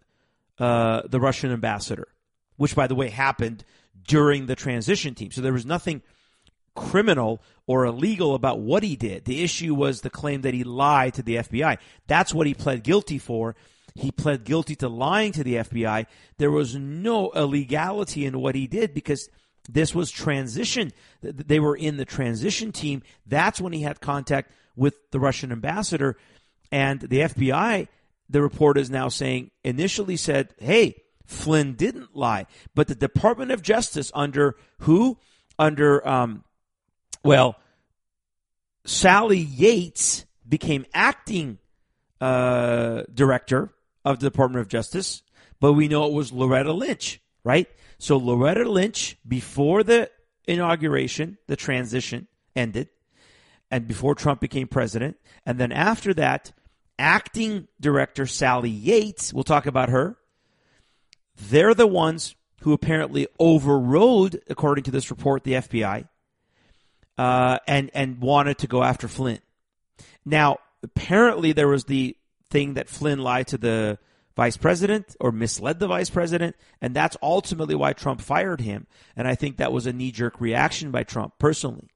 uh, 0.58 1.02
the 1.08 1.18
Russian 1.18 1.50
ambassador, 1.50 2.08
which, 2.56 2.76
by 2.76 2.86
the 2.86 2.94
way, 2.94 3.08
happened 3.08 3.64
during 4.06 4.46
the 4.46 4.54
transition 4.54 5.14
team. 5.14 5.30
So 5.30 5.40
there 5.40 5.52
was 5.52 5.64
nothing 5.64 6.02
criminal 6.74 7.40
or 7.66 7.86
illegal 7.86 8.34
about 8.34 8.60
what 8.60 8.82
he 8.82 8.96
did. 8.96 9.24
The 9.24 9.42
issue 9.42 9.74
was 9.74 10.02
the 10.02 10.10
claim 10.10 10.42
that 10.42 10.52
he 10.52 10.62
lied 10.62 11.14
to 11.14 11.22
the 11.22 11.36
FBI. 11.36 11.78
That's 12.06 12.34
what 12.34 12.46
he 12.46 12.52
pled 12.52 12.82
guilty 12.82 13.18
for. 13.18 13.56
He 13.94 14.10
pled 14.10 14.44
guilty 14.44 14.74
to 14.76 14.88
lying 14.88 15.32
to 15.32 15.44
the 15.44 15.56
FBI. 15.56 16.06
There 16.38 16.50
was 16.50 16.74
no 16.74 17.30
illegality 17.32 18.26
in 18.26 18.40
what 18.40 18.54
he 18.54 18.66
did 18.66 18.92
because 18.92 19.28
this 19.68 19.94
was 19.94 20.10
transition. 20.10 20.92
They 21.22 21.60
were 21.60 21.76
in 21.76 21.96
the 21.96 22.04
transition 22.04 22.72
team. 22.72 23.02
That's 23.26 23.60
when 23.60 23.72
he 23.72 23.82
had 23.82 24.00
contact 24.00 24.52
with 24.74 24.94
the 25.12 25.20
Russian 25.20 25.52
ambassador. 25.52 26.16
And 26.72 27.00
the 27.00 27.20
FBI, 27.20 27.86
the 28.28 28.42
report 28.42 28.78
is 28.78 28.90
now 28.90 29.08
saying, 29.08 29.52
initially 29.62 30.16
said, 30.16 30.54
hey, 30.58 30.96
Flynn 31.24 31.74
didn't 31.74 32.16
lie. 32.16 32.46
But 32.74 32.88
the 32.88 32.94
Department 32.96 33.52
of 33.52 33.62
Justice, 33.62 34.10
under 34.14 34.56
who? 34.80 35.18
Under 35.56 36.06
um, 36.06 36.42
well, 37.22 37.56
Sally 38.84 39.38
Yates 39.38 40.26
became 40.46 40.84
acting 40.92 41.58
uh, 42.20 43.04
director 43.12 43.72
of 44.04 44.20
the 44.20 44.30
Department 44.30 44.60
of 44.60 44.68
Justice, 44.68 45.22
but 45.60 45.72
we 45.72 45.88
know 45.88 46.06
it 46.06 46.12
was 46.12 46.32
Loretta 46.32 46.72
Lynch, 46.72 47.20
right? 47.42 47.68
So 47.98 48.16
Loretta 48.16 48.68
Lynch, 48.68 49.16
before 49.26 49.82
the 49.82 50.10
inauguration, 50.46 51.38
the 51.46 51.56
transition 51.56 52.28
ended, 52.54 52.88
and 53.70 53.88
before 53.88 54.14
Trump 54.14 54.40
became 54.40 54.68
president, 54.68 55.16
and 55.46 55.58
then 55.58 55.72
after 55.72 56.12
that, 56.14 56.52
acting 56.98 57.68
director 57.80 58.26
Sally 58.26 58.70
Yates, 58.70 59.32
we'll 59.32 59.44
talk 59.44 59.66
about 59.66 59.88
her. 59.88 60.16
They're 61.36 61.74
the 61.74 61.86
ones 61.86 62.36
who 62.60 62.72
apparently 62.72 63.26
overrode, 63.38 64.40
according 64.48 64.84
to 64.84 64.90
this 64.90 65.10
report, 65.10 65.44
the 65.44 65.54
FBI 65.54 66.08
uh, 67.18 67.58
and 67.66 67.90
and 67.94 68.20
wanted 68.20 68.58
to 68.58 68.66
go 68.66 68.82
after 68.82 69.08
Flynn. 69.08 69.40
Now, 70.24 70.58
apparently, 70.82 71.52
there 71.52 71.68
was 71.68 71.84
the 71.84 72.16
thing 72.50 72.74
that 72.74 72.88
Flynn 72.88 73.18
lied 73.18 73.48
to 73.48 73.58
the 73.58 73.98
vice 74.36 74.56
president 74.56 75.16
or 75.20 75.32
misled 75.32 75.78
the 75.78 75.86
vice 75.86 76.10
president, 76.10 76.56
and 76.80 76.94
that's 76.94 77.16
ultimately 77.22 77.74
why 77.74 77.92
Trump 77.92 78.20
fired 78.20 78.60
him. 78.60 78.86
And 79.16 79.28
I 79.28 79.34
think 79.34 79.56
that 79.56 79.72
was 79.72 79.86
a 79.86 79.92
knee 79.92 80.10
jerk 80.10 80.40
reaction 80.40 80.90
by 80.90 81.04
Trump 81.04 81.34
personally. 81.38 81.88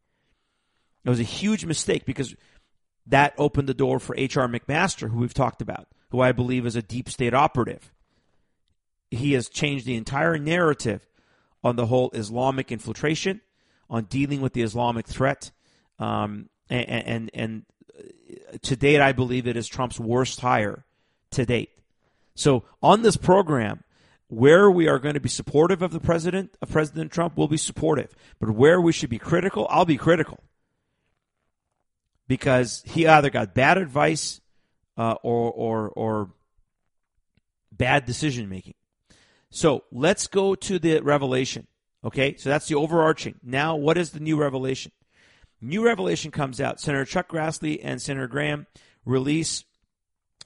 It 1.05 1.11
was 1.11 1.21
a 1.21 1.25
huge 1.25 1.65
mistake 1.65 2.05
because 2.05 2.35
that 3.07 3.35
opened 3.39 3.69
the 3.69 3.75
door 3.75 3.99
for 3.99 4.15
H.R. 4.17 4.47
McMaster, 4.49 5.11
who 5.11 5.19
we've 5.19 5.35
talked 5.35 5.63
about, 5.63 5.89
who 6.11 6.21
I 6.21 6.33
believe 6.33 6.67
is 6.67 6.77
a 6.77 6.83
deep 6.83 7.09
state 7.09 7.35
operative. 7.35 7.93
He 9.11 9.33
has 9.33 9.49
changed 9.49 9.87
the 9.87 9.97
entire 9.97 10.39
narrative 10.39 11.07
on 11.65 11.77
the 11.77 11.87
whole 11.87 12.11
Islamic 12.13 12.71
infiltration 12.71 13.41
on 13.89 14.05
dealing 14.05 14.41
with 14.41 14.53
the 14.53 14.63
Islamic 14.63 15.07
threat. 15.07 15.51
Um, 15.99 16.51
and, 16.69 16.89
and, 16.89 17.31
and 17.33 17.63
to 18.63 18.77
date, 18.77 19.01
I 19.01 19.13
believe 19.13 19.47
it 19.47 19.57
is 19.57 19.69
Trump's 19.69 20.01
worst 20.01 20.41
hire 20.41 20.85
to 21.33 21.45
date. 21.45 21.71
So 22.35 22.65
on 22.83 23.03
this 23.03 23.17
program, 23.17 23.83
where 24.29 24.71
we 24.71 24.89
are 24.89 24.99
going 24.99 25.15
to 25.15 25.21
be 25.21 25.29
supportive 25.29 25.83
of 25.83 25.91
the 25.91 26.01
president, 26.01 26.57
of 26.61 26.71
President 26.71 27.11
Trump, 27.11 27.37
we'll 27.37 27.49
be 27.49 27.57
supportive. 27.57 28.15
But 28.39 28.51
where 28.51 28.81
we 28.81 28.93
should 28.93 29.11
be 29.11 29.19
critical, 29.19 29.67
I'll 29.71 29.87
be 29.87 29.97
critical. 29.97 30.41
Because 32.27 32.83
he 32.87 33.07
either 33.07 33.31
got 33.31 33.55
bad 33.55 33.79
advice 33.79 34.41
uh, 34.99 35.15
or, 35.23 35.51
or, 35.51 35.89
or 35.89 36.31
bad 37.73 38.05
decision 38.05 38.49
making. 38.51 38.75
So 39.51 39.85
let's 39.91 40.27
go 40.27 40.55
to 40.55 40.79
the 40.79 41.01
revelation. 41.01 41.67
Okay, 42.05 42.37
so 42.37 42.51
that's 42.51 42.69
the 42.69 42.75
overarching. 42.75 43.37
Now, 43.43 43.77
what 43.77 43.97
is 43.99 44.11
the 44.11 44.21
new 44.21 44.37
revelation? 44.37 44.93
New 45.61 45.85
revelation 45.85 46.31
comes 46.31 46.61
out. 46.61 46.81
Senator 46.81 47.05
Chuck 47.05 47.29
Grassley 47.29 47.81
and 47.83 48.01
Senator 48.01 48.29
Graham 48.29 48.67
release 49.05 49.65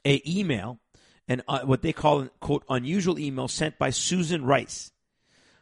a 0.04 0.22
email, 0.26 0.80
and 1.28 1.42
uh, 1.46 1.60
what 1.60 1.82
they 1.82 1.92
call 1.92 2.26
quote 2.40 2.64
unusual 2.68 3.18
email 3.18 3.48
sent 3.48 3.78
by 3.78 3.90
Susan 3.90 4.44
Rice. 4.44 4.90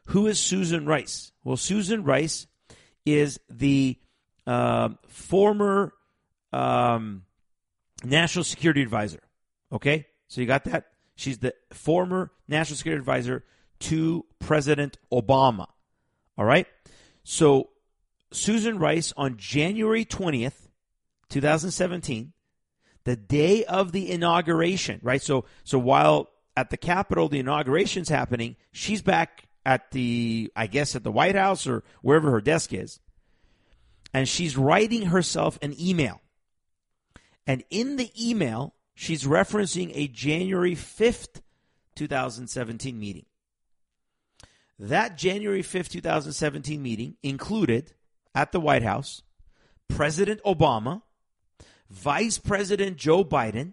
Who 0.07 0.27
is 0.27 0.39
Susan 0.39 0.87
Rice? 0.87 1.33
Well, 1.45 1.57
Susan 1.57 2.05
Rice 2.05 2.47
is 3.05 3.39
the 3.49 3.99
uh, 4.47 4.91
former 5.09 5.93
um, 6.53 7.25
national 8.05 8.45
security 8.45 8.83
advisor. 8.83 9.21
Okay, 9.73 10.07
so 10.29 10.41
you 10.41 10.47
got 10.47 10.65
that. 10.65 10.87
She's 11.17 11.39
the 11.39 11.55
former 11.73 12.33
national 12.49 12.77
security 12.77 13.01
advisor 13.01 13.45
to 13.81 14.25
President 14.39 14.97
Obama. 15.13 15.67
All 16.39 16.45
right. 16.45 16.67
So 17.25 17.71
Susan 18.33 18.79
Rice 18.79 19.13
on 19.17 19.37
January 19.37 20.05
20th, 20.05 20.69
2017, 21.29 22.33
the 23.05 23.17
day 23.17 23.65
of 23.65 23.93
the 23.93 24.11
inauguration, 24.11 25.01
right? 25.03 25.23
So 25.23 25.45
so 25.65 25.79
while 25.79 26.31
at 26.57 26.71
the 26.71 26.77
Capitol 26.77 27.29
the 27.29 27.39
inauguration's 27.39 28.09
happening, 28.09 28.57
she's 28.73 29.03
back 29.03 29.49
at 29.65 29.91
the 29.91 30.53
I 30.55 30.67
guess 30.67 30.95
at 30.95 31.05
the 31.05 31.13
White 31.13 31.35
House 31.35 31.67
or 31.67 31.83
wherever 32.03 32.31
her 32.31 32.41
desk 32.41 32.73
is. 32.73 33.01
And 34.13 34.29
she's 34.29 34.57
writing 34.57 35.07
herself 35.07 35.59
an 35.63 35.75
email. 35.81 36.21
And 37.47 37.65
in 37.71 37.97
the 37.97 38.11
email, 38.21 38.75
she's 38.95 39.25
referencing 39.25 39.93
a 39.95 40.09
January 40.09 40.75
5th, 40.75 41.41
2017 41.95 42.99
meeting. 42.99 43.27
That 44.79 45.17
January 45.17 45.63
5th, 45.63 45.89
2017 45.91 46.83
meeting 46.83 47.17
included 47.23 47.93
at 48.35 48.53
the 48.53 48.61
White 48.61 48.83
House 48.83 49.23
President 49.89 50.41
Obama, 50.45 51.03
Vice 51.89 52.39
President 52.39 52.97
Joe 52.97 53.25
Biden, 53.25 53.73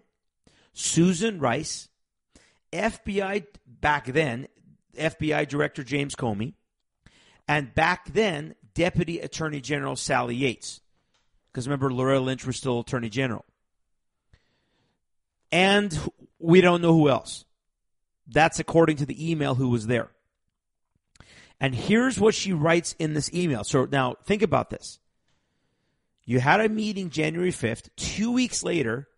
Susan 0.72 1.38
Rice, 1.38 1.88
FBI 2.72 3.46
back 3.66 4.06
then, 4.06 4.48
FBI 4.96 5.46
Director 5.48 5.84
James 5.84 6.14
Comey, 6.14 6.54
and 7.46 7.74
back 7.74 8.12
then, 8.12 8.54
Deputy 8.74 9.20
Attorney 9.20 9.60
General 9.60 9.96
Sally 9.96 10.36
Yates. 10.36 10.80
Because 11.50 11.66
remember, 11.66 11.92
Loretta 11.92 12.20
Lynch 12.20 12.46
was 12.46 12.56
still 12.56 12.80
Attorney 12.80 13.08
General. 13.08 13.44
And 15.50 15.98
we 16.38 16.60
don't 16.60 16.82
know 16.82 16.92
who 16.92 17.08
else. 17.08 17.46
That's 18.26 18.60
according 18.60 18.98
to 18.98 19.06
the 19.06 19.30
email 19.30 19.54
who 19.54 19.70
was 19.70 19.86
there. 19.86 20.10
And 21.60 21.74
here's 21.74 22.20
what 22.20 22.34
she 22.34 22.52
writes 22.52 22.94
in 22.98 23.14
this 23.14 23.32
email. 23.34 23.64
So 23.64 23.86
now 23.90 24.16
think 24.24 24.42
about 24.42 24.70
this. 24.70 24.98
You 26.24 26.40
had 26.40 26.60
a 26.60 26.68
meeting 26.68 27.10
January 27.10 27.50
5th. 27.50 27.88
Two 27.96 28.30
weeks 28.30 28.62
later, 28.62 29.08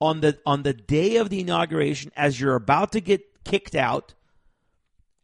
on 0.00 0.20
the 0.20 0.38
on 0.44 0.64
the 0.64 0.72
day 0.72 1.16
of 1.16 1.30
the 1.30 1.40
inauguration, 1.40 2.10
as 2.16 2.40
you're 2.40 2.56
about 2.56 2.92
to 2.92 3.00
get 3.00 3.44
kicked 3.44 3.74
out 3.74 4.14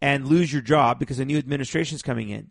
and 0.00 0.28
lose 0.28 0.52
your 0.52 0.62
job 0.62 0.99
because 0.99 1.19
a 1.19 1.25
new 1.25 1.37
administration 1.37 1.97
is 1.97 2.02
coming 2.02 2.28
in, 2.28 2.50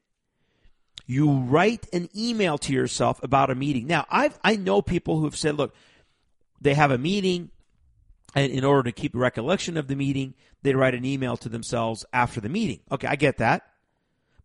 you 1.06 1.32
write 1.32 1.88
an 1.94 2.10
email 2.16 2.58
to 2.58 2.74
yourself 2.74 3.24
about 3.24 3.50
a 3.50 3.56
meeting. 3.56 3.88
Now, 3.88 4.06
I've 4.10 4.38
I 4.44 4.58
know 4.58 4.82
people 4.82 5.18
who 5.18 5.24
have 5.24 5.38
said, 5.38 5.56
look, 5.56 5.74
they 6.60 6.74
have 6.74 6.92
a 6.92 6.98
meeting, 6.98 7.52
and 8.36 8.52
in 8.52 8.66
order 8.66 8.84
to 8.84 8.92
keep 8.92 9.16
recollection 9.16 9.78
of 9.78 9.88
the 9.88 9.96
meeting, 9.96 10.34
they 10.64 10.76
write 10.76 10.94
an 10.94 11.06
email 11.06 11.38
to 11.38 11.50
themselves 11.50 12.06
after 12.12 12.42
the 12.42 12.50
meeting. 12.50 12.82
Okay, 12.92 13.08
I 13.08 13.16
get 13.16 13.38
that. 13.38 13.64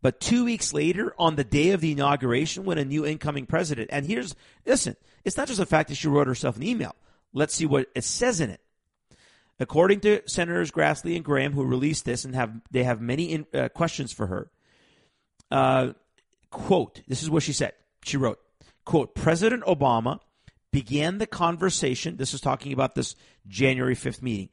But 0.02 0.20
two 0.20 0.44
weeks 0.44 0.74
later, 0.74 1.14
on 1.16 1.36
the 1.36 1.44
day 1.44 1.70
of 1.70 1.80
the 1.80 1.92
inauguration, 1.92 2.64
when 2.64 2.76
a 2.76 2.84
new 2.84 3.06
incoming 3.06 3.46
president, 3.46 3.88
and 3.92 4.04
here's, 4.04 4.34
listen, 4.66 4.96
it's 5.24 5.36
not 5.36 5.46
just 5.46 5.60
the 5.60 5.66
fact 5.66 5.88
that 5.88 5.94
she 5.94 6.08
wrote 6.08 6.26
herself 6.26 6.56
an 6.56 6.64
email. 6.64 6.96
Let's 7.32 7.54
see 7.54 7.66
what 7.66 7.86
it 7.94 8.04
says 8.04 8.40
in 8.40 8.50
it. 8.50 8.60
According 9.60 10.00
to 10.00 10.22
Senators 10.26 10.72
Grassley 10.72 11.14
and 11.14 11.24
Graham, 11.24 11.52
who 11.52 11.64
released 11.64 12.04
this 12.04 12.24
and 12.24 12.34
have 12.34 12.50
they 12.72 12.82
have 12.82 13.00
many 13.00 13.26
in, 13.26 13.46
uh, 13.54 13.68
questions 13.68 14.12
for 14.12 14.26
her. 14.26 14.50
Uh, 15.52 15.92
quote: 16.50 17.02
This 17.06 17.22
is 17.22 17.30
what 17.30 17.44
she 17.44 17.52
said. 17.52 17.74
She 18.02 18.16
wrote, 18.16 18.40
"Quote: 18.84 19.14
President 19.14 19.62
Obama 19.64 20.18
began 20.72 21.18
the 21.18 21.28
conversation. 21.28 22.16
This 22.16 22.34
is 22.34 22.40
talking 22.40 22.72
about 22.72 22.96
this 22.96 23.14
January 23.46 23.94
fifth 23.94 24.20
meeting." 24.20 24.48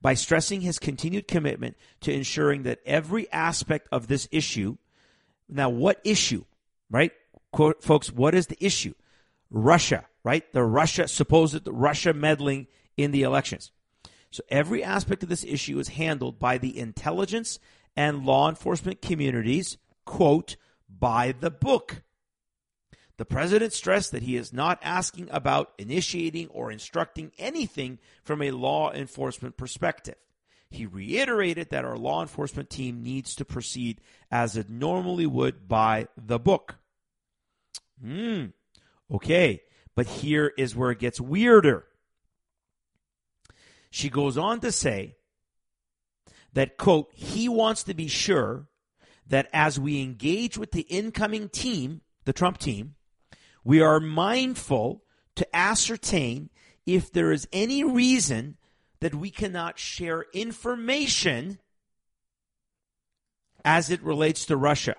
By 0.00 0.14
stressing 0.14 0.62
his 0.62 0.78
continued 0.78 1.28
commitment 1.28 1.76
to 2.00 2.12
ensuring 2.12 2.62
that 2.62 2.80
every 2.86 3.30
aspect 3.32 3.88
of 3.92 4.06
this 4.06 4.28
issue. 4.32 4.76
Now, 5.48 5.68
what 5.68 6.00
issue? 6.04 6.44
Right, 6.90 7.12
Quote, 7.54 7.84
folks. 7.84 8.10
What 8.10 8.34
is 8.34 8.48
the 8.48 8.56
issue? 8.58 8.94
Russia, 9.48 10.06
right? 10.24 10.52
The 10.52 10.64
Russia 10.64 11.06
supposed 11.06 11.68
Russia 11.68 12.12
meddling 12.12 12.66
in 12.96 13.12
the 13.12 13.22
elections. 13.22 13.70
So 14.32 14.42
every 14.48 14.82
aspect 14.82 15.22
of 15.22 15.28
this 15.28 15.44
issue 15.44 15.78
is 15.78 15.86
handled 15.86 16.40
by 16.40 16.58
the 16.58 16.76
intelligence 16.76 17.60
and 17.94 18.26
law 18.26 18.48
enforcement 18.48 19.00
communities, 19.00 19.78
quote, 20.04 20.56
by 20.88 21.30
the 21.30 21.52
book. 21.52 22.02
The 23.18 23.24
president 23.24 23.72
stressed 23.72 24.10
that 24.10 24.24
he 24.24 24.34
is 24.34 24.52
not 24.52 24.80
asking 24.82 25.28
about 25.30 25.74
initiating 25.78 26.48
or 26.48 26.72
instructing 26.72 27.30
anything 27.38 28.00
from 28.24 28.42
a 28.42 28.50
law 28.50 28.90
enforcement 28.92 29.56
perspective. 29.56 30.16
He 30.74 30.86
reiterated 30.86 31.70
that 31.70 31.84
our 31.84 31.96
law 31.96 32.20
enforcement 32.20 32.68
team 32.68 33.02
needs 33.02 33.34
to 33.36 33.44
proceed 33.44 34.00
as 34.30 34.56
it 34.56 34.68
normally 34.68 35.26
would 35.26 35.68
by 35.68 36.08
the 36.16 36.38
book. 36.38 36.76
Hmm. 38.02 38.46
Okay. 39.10 39.62
But 39.94 40.06
here 40.06 40.52
is 40.58 40.74
where 40.74 40.90
it 40.90 40.98
gets 40.98 41.20
weirder. 41.20 41.86
She 43.90 44.08
goes 44.08 44.36
on 44.36 44.58
to 44.60 44.72
say 44.72 45.14
that, 46.52 46.76
quote, 46.76 47.10
he 47.14 47.48
wants 47.48 47.84
to 47.84 47.94
be 47.94 48.08
sure 48.08 48.66
that 49.26 49.48
as 49.52 49.78
we 49.78 50.02
engage 50.02 50.58
with 50.58 50.72
the 50.72 50.82
incoming 50.82 51.48
team, 51.48 52.00
the 52.24 52.32
Trump 52.32 52.58
team, 52.58 52.96
we 53.62 53.80
are 53.80 54.00
mindful 54.00 55.04
to 55.36 55.56
ascertain 55.56 56.50
if 56.84 57.12
there 57.12 57.30
is 57.30 57.48
any 57.52 57.84
reason 57.84 58.56
that 59.04 59.14
we 59.14 59.28
cannot 59.28 59.78
share 59.78 60.24
information 60.32 61.58
as 63.62 63.90
it 63.90 64.02
relates 64.02 64.46
to 64.46 64.56
Russia. 64.56 64.94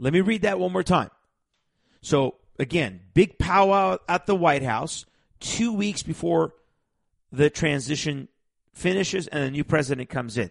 Let 0.00 0.12
me 0.12 0.20
read 0.20 0.42
that 0.42 0.58
one 0.58 0.72
more 0.72 0.82
time. 0.82 1.10
So, 2.02 2.34
again, 2.58 3.02
big 3.14 3.38
powwow 3.38 3.98
at 4.08 4.26
the 4.26 4.34
White 4.34 4.64
House 4.64 5.06
two 5.38 5.72
weeks 5.72 6.02
before 6.02 6.54
the 7.30 7.50
transition 7.50 8.26
finishes 8.72 9.28
and 9.28 9.44
a 9.44 9.50
new 9.52 9.62
president 9.62 10.08
comes 10.08 10.36
in. 10.36 10.50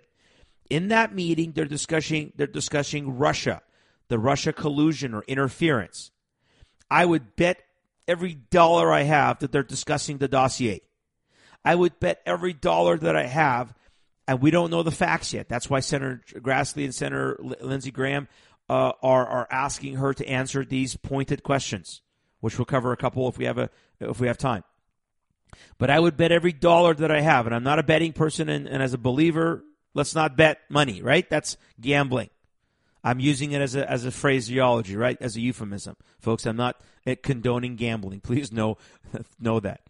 In 0.70 0.88
that 0.88 1.14
meeting, 1.14 1.52
they're 1.52 1.66
discussing 1.66 2.32
they're 2.38 2.48
discussing 2.48 3.18
Russia, 3.18 3.62
the 4.08 4.18
Russia 4.18 4.54
collusion 4.54 5.14
or 5.14 5.26
interference. 5.28 6.12
I 6.90 7.04
would 7.04 7.36
bet 7.36 7.58
every 8.08 8.36
dollar 8.36 8.90
I 8.90 9.02
have 9.02 9.40
that 9.40 9.52
they're 9.52 9.64
discussing 9.64 10.20
the 10.20 10.30
dossier. 10.30 10.80
I 11.66 11.76
would 11.76 12.00
bet 12.00 12.22
every 12.26 12.54
dollar 12.54 12.98
that 12.98 13.16
I 13.16 13.26
have, 13.26 13.74
and 14.28 14.42
we 14.42 14.52
don't 14.52 14.72
know 14.72 14.84
the 14.84 14.92
facts 14.92 15.34
yet. 15.34 15.48
That's 15.50 15.70
why 15.70 15.80
Senator 15.80 16.22
Grassley 16.36 16.84
and 16.84 16.94
Senator 16.94 17.38
Lindsey 17.40 17.92
Graham 17.92 18.28
uh, 18.70 18.94
are 19.02 19.26
are 19.26 19.48
asking 19.50 19.96
her 19.96 20.14
to 20.14 20.28
answer 20.28 20.66
these 20.66 20.96
pointed 20.96 21.44
questions, 21.44 22.02
which 22.40 22.58
we'll 22.58 22.66
cover 22.66 22.92
a 22.92 22.98
couple 22.98 23.28
if 23.28 23.38
we 23.38 23.46
have 23.46 23.58
a 23.58 23.70
if 24.00 24.20
we 24.20 24.28
have 24.28 24.38
time. 24.38 24.64
But 25.78 25.90
I 25.90 26.00
would 26.00 26.18
bet 26.18 26.32
every 26.32 26.54
dollar 26.54 26.94
that 26.96 27.12
I 27.12 27.22
have, 27.22 27.46
and 27.46 27.56
I'm 27.56 27.64
not 27.64 27.80
a 27.80 27.84
betting 27.84 28.14
person, 28.14 28.50
and, 28.50 28.68
and 28.68 28.82
as 28.82 28.94
a 28.94 28.98
believer, 28.98 29.64
let's 29.94 30.16
not 30.16 30.36
bet 30.36 30.60
money, 30.70 31.02
right? 31.02 31.30
That's 31.30 31.58
gambling. 31.80 32.30
I'm 33.04 33.20
using 33.20 33.52
it 33.52 33.62
as 33.62 33.76
a 33.76 33.90
as 33.90 34.06
a 34.06 34.12
phraseology, 34.12 34.96
right? 34.96 35.18
As 35.20 35.36
a 35.36 35.42
euphemism, 35.42 35.96
folks. 36.20 36.46
I'm 36.46 36.56
not 36.56 36.80
condoning 37.22 37.76
gambling. 37.76 38.20
Please 38.22 38.52
know 38.52 38.78
know 39.40 39.60
that. 39.60 39.82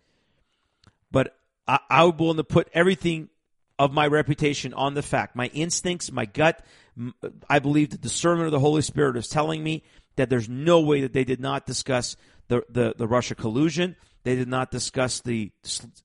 But 1.12 1.36
I, 1.68 1.80
I 1.90 2.04
would 2.06 2.20
willing 2.20 2.38
to 2.38 2.44
put 2.44 2.70
everything 2.74 3.30
of 3.80 3.94
my 3.94 4.08
reputation 4.08 4.74
on 4.74 4.94
the 4.94 5.02
fact, 5.02 5.36
my 5.36 5.48
instincts, 5.48 6.12
my 6.12 6.26
gut. 6.26 6.64
I 7.50 7.60
believe 7.60 7.90
the 7.90 7.98
discernment 7.98 8.46
of 8.46 8.52
the 8.52 8.60
Holy 8.60 8.84
Spirit 8.84 9.18
is 9.18 9.28
telling 9.28 9.64
me 9.64 9.84
that 10.16 10.30
there's 10.30 10.48
no 10.48 10.80
way 10.82 11.02
that 11.02 11.14
they 11.14 11.24
did 11.24 11.40
not 11.40 11.66
discuss 11.66 12.16
the 12.48 12.64
the, 12.70 12.94
the 12.98 13.08
Russia 13.08 13.36
collusion 13.36 13.96
they 14.24 14.36
did 14.36 14.48
not 14.48 14.72
discuss 14.72 15.20
the 15.22 15.52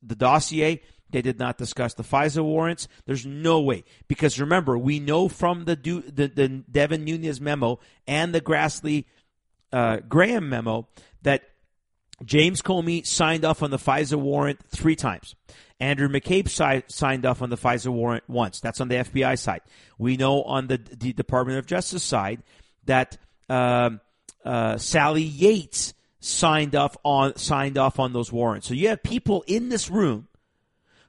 the 0.02 0.16
dossier. 0.16 0.82
They 1.10 1.22
did 1.22 1.38
not 1.38 1.56
discuss 1.56 1.94
the 1.94 2.02
FISA 2.02 2.44
warrants. 2.44 2.86
There's 3.06 3.24
no 3.24 3.60
way 3.60 3.84
because 4.08 4.38
remember 4.38 4.76
we 4.76 5.00
know 5.00 5.28
from 5.28 5.64
the 5.64 5.76
the, 5.76 6.26
the 6.26 6.48
Devin 6.48 7.04
Nunes 7.04 7.40
memo 7.40 7.78
and 8.06 8.34
the 8.34 8.40
Grassley 8.40 9.06
uh, 9.72 9.98
Graham 10.08 10.48
memo 10.48 10.88
that 11.22 11.44
James 12.24 12.62
Comey 12.62 13.06
signed 13.06 13.44
off 13.44 13.62
on 13.62 13.70
the 13.70 13.76
FISA 13.76 14.16
warrant 14.16 14.60
three 14.68 14.96
times. 14.96 15.34
Andrew 15.80 16.08
McCabe 16.08 16.48
si- 16.48 16.84
signed 16.88 17.24
off 17.24 17.42
on 17.42 17.50
the 17.50 17.56
FISA 17.56 17.88
warrant 17.88 18.24
once. 18.28 18.60
That's 18.60 18.80
on 18.80 18.88
the 18.88 18.96
FBI 18.96 19.38
side. 19.38 19.60
We 19.98 20.16
know 20.16 20.42
on 20.42 20.66
the, 20.66 20.78
the 20.78 21.12
Department 21.12 21.58
of 21.58 21.66
Justice 21.66 22.02
side 22.02 22.42
that 22.86 23.16
um, 23.48 24.00
uh, 24.44 24.78
Sally 24.78 25.22
Yates 25.22 25.94
signed 26.20 26.74
off 26.74 26.96
on 27.04 27.36
signed 27.36 27.78
off 27.78 28.00
on 28.00 28.12
those 28.12 28.32
warrants. 28.32 28.66
So 28.66 28.74
you 28.74 28.88
have 28.88 29.02
people 29.02 29.44
in 29.46 29.68
this 29.68 29.88
room 29.88 30.26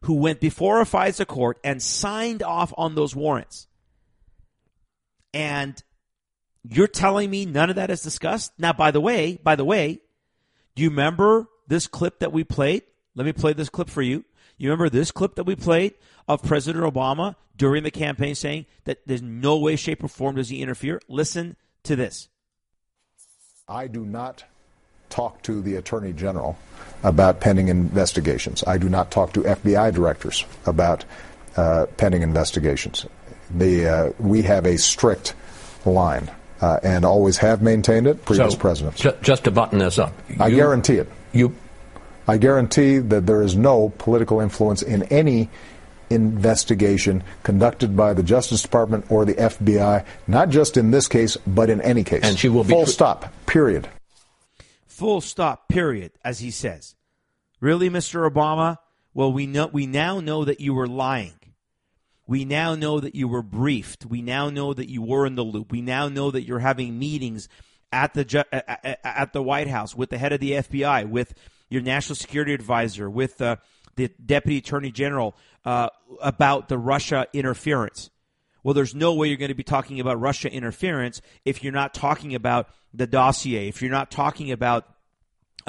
who 0.02 0.16
went 0.16 0.40
before 0.40 0.80
a 0.80 0.86
FISA 0.86 1.26
court 1.26 1.60
and 1.64 1.82
signed 1.82 2.44
off 2.44 2.74
on 2.78 2.94
those 2.94 3.16
warrants. 3.16 3.68
And 5.34 5.82
you're 6.64 6.88
telling 6.88 7.30
me 7.30 7.46
none 7.46 7.70
of 7.70 7.78
that 7.78 7.90
is 7.90 8.02
discussed? 8.02 8.54
Now 8.60 8.74
by 8.74 8.92
the 8.92 9.02
way, 9.02 9.40
by 9.42 9.56
the 9.56 9.66
way, 9.66 10.02
do 10.76 10.84
you 10.84 10.90
remember 10.90 11.48
this 11.68 11.88
clip 11.88 12.20
that 12.20 12.32
we 12.32 12.44
played? 12.44 12.84
Let 13.16 13.26
me 13.26 13.34
play 13.34 13.54
this 13.54 13.70
clip 13.70 13.90
for 13.90 14.02
you. 14.02 14.24
You 14.58 14.70
remember 14.70 14.90
this 14.90 15.12
clip 15.12 15.36
that 15.36 15.46
we 15.46 15.56
played 15.56 15.94
of 16.28 16.44
President 16.44 16.84
Obama 16.84 17.36
during 17.56 17.84
the 17.84 17.92
campaign 17.92 18.36
saying 18.36 18.66
that 18.86 19.00
there's 19.06 19.22
no 19.22 19.58
way, 19.58 19.76
shape, 19.76 20.04
or 20.04 20.08
form 20.08 20.36
does 20.36 20.50
he 20.50 20.62
interfere? 20.62 21.02
Listen 21.08 21.56
to 21.84 21.96
this. 21.96 22.30
I 23.68 23.88
do 23.88 24.06
not 24.06 24.44
talk 25.10 25.42
to 25.44 25.62
the 25.62 25.76
Attorney 25.76 26.14
General 26.14 26.58
about 27.04 27.40
pending 27.40 27.68
investigations. 27.68 28.64
I 28.66 28.78
do 28.78 28.90
not 28.90 29.12
talk 29.12 29.34
to 29.34 29.42
FBI 29.42 29.94
directors 29.94 30.46
about 30.66 31.06
uh, 31.56 31.86
pending 31.98 32.22
investigations. 32.22 33.06
The, 33.50 33.88
uh, 33.88 34.12
we 34.20 34.44
have 34.44 34.66
a 34.66 34.78
strict 34.78 35.34
line 35.86 36.30
uh, 36.62 36.80
and 36.84 37.06
always 37.06 37.38
have 37.38 37.62
maintained 37.62 38.08
it, 38.08 38.24
previous 38.26 38.54
so, 38.54 38.60
presidents. 38.60 39.02
Ju- 39.02 39.16
just 39.22 39.44
to 39.46 39.52
button 39.52 39.80
this 39.80 40.00
up. 40.00 40.14
You, 40.30 40.36
I 40.40 40.50
guarantee 40.50 40.96
it. 40.96 41.10
You, 41.32 41.56
I 42.28 42.38
guarantee 42.38 43.00
that 43.00 43.26
there 43.26 43.42
is 43.42 43.56
no 43.56 43.90
political 43.98 44.40
influence 44.40 44.82
in 44.82 45.04
any 45.04 45.50
investigation 46.10 47.24
conducted 47.44 47.96
by 47.96 48.14
the 48.14 48.24
Justice 48.24 48.62
Department 48.62 49.06
or 49.10 49.26
the 49.26 49.36
FBI, 49.36 50.06
not 50.28 50.50
just 50.50 50.78
in 50.78 50.92
this 50.92 51.08
case, 51.08 51.38
but 51.48 51.70
in 51.70 51.82
any 51.82 52.04
case. 52.04 52.24
And 52.24 52.38
she 52.38 52.50
will 52.50 52.64
be 52.64 52.74
full 52.74 52.86
stop. 52.86 53.32
Period. 53.46 53.88
Full 54.88 55.22
stop, 55.22 55.70
period, 55.70 56.12
as 56.24 56.40
he 56.40 56.52
says. 56.52 56.96
Really, 57.62 57.90
Mr. 57.90 58.30
Obama? 58.30 58.78
Well, 59.14 59.32
we 59.32 59.48
know 59.48 59.68
we 59.68 59.86
now 59.86 60.20
know 60.20 60.46
that 60.46 60.60
you 60.60 60.74
were 60.74 60.88
lying. 60.88 61.34
We 62.30 62.46
now 62.46 62.76
know 62.76 63.00
that 63.00 63.16
you 63.16 63.28
were 63.28 63.42
briefed. 63.42 64.06
We 64.06 64.22
now 64.22 64.52
know 64.52 64.72
that 64.76 64.88
you 64.88 65.02
were 65.02 65.26
in 65.26 65.34
the 65.34 65.44
loop. 65.44 65.72
We 65.72 65.82
now 65.82 66.10
know 66.10 66.30
that 66.30 66.44
you're 66.44 66.60
having 66.60 67.00
meetings 67.00 67.50
at 67.92 68.14
the 68.14 68.46
at 69.04 69.34
the 69.34 69.42
White 69.42 69.68
House 69.68 69.96
with 69.96 70.12
the 70.12 70.20
head 70.20 70.32
of 70.32 70.40
the 70.40 70.52
FBI, 70.52 71.10
with 71.10 71.34
your 71.70 71.82
national 71.82 72.16
security 72.16 72.54
advisor, 72.54 73.10
with 73.10 73.42
uh, 73.42 73.56
the 73.96 74.12
deputy 74.24 74.60
attorney 74.60 74.92
general 74.92 75.36
uh, 75.66 75.90
about 76.22 76.70
the 76.70 76.78
Russia 76.78 77.26
interference. 77.34 78.12
Well, 78.62 78.76
there's 78.76 78.94
no 78.94 79.16
way 79.16 79.30
you're 79.30 79.38
going 79.38 79.50
to 79.50 79.56
be 79.56 79.64
talking 79.64 80.00
about 80.00 80.20
Russia 80.20 80.52
interference 80.54 81.24
if 81.46 81.64
you're 81.64 81.74
not 81.74 81.96
talking 81.96 82.36
about 82.36 82.70
the 82.94 83.08
dossier, 83.08 83.70
if 83.70 83.82
you're 83.82 83.90
not 83.90 84.12
talking 84.12 84.52
about 84.52 84.86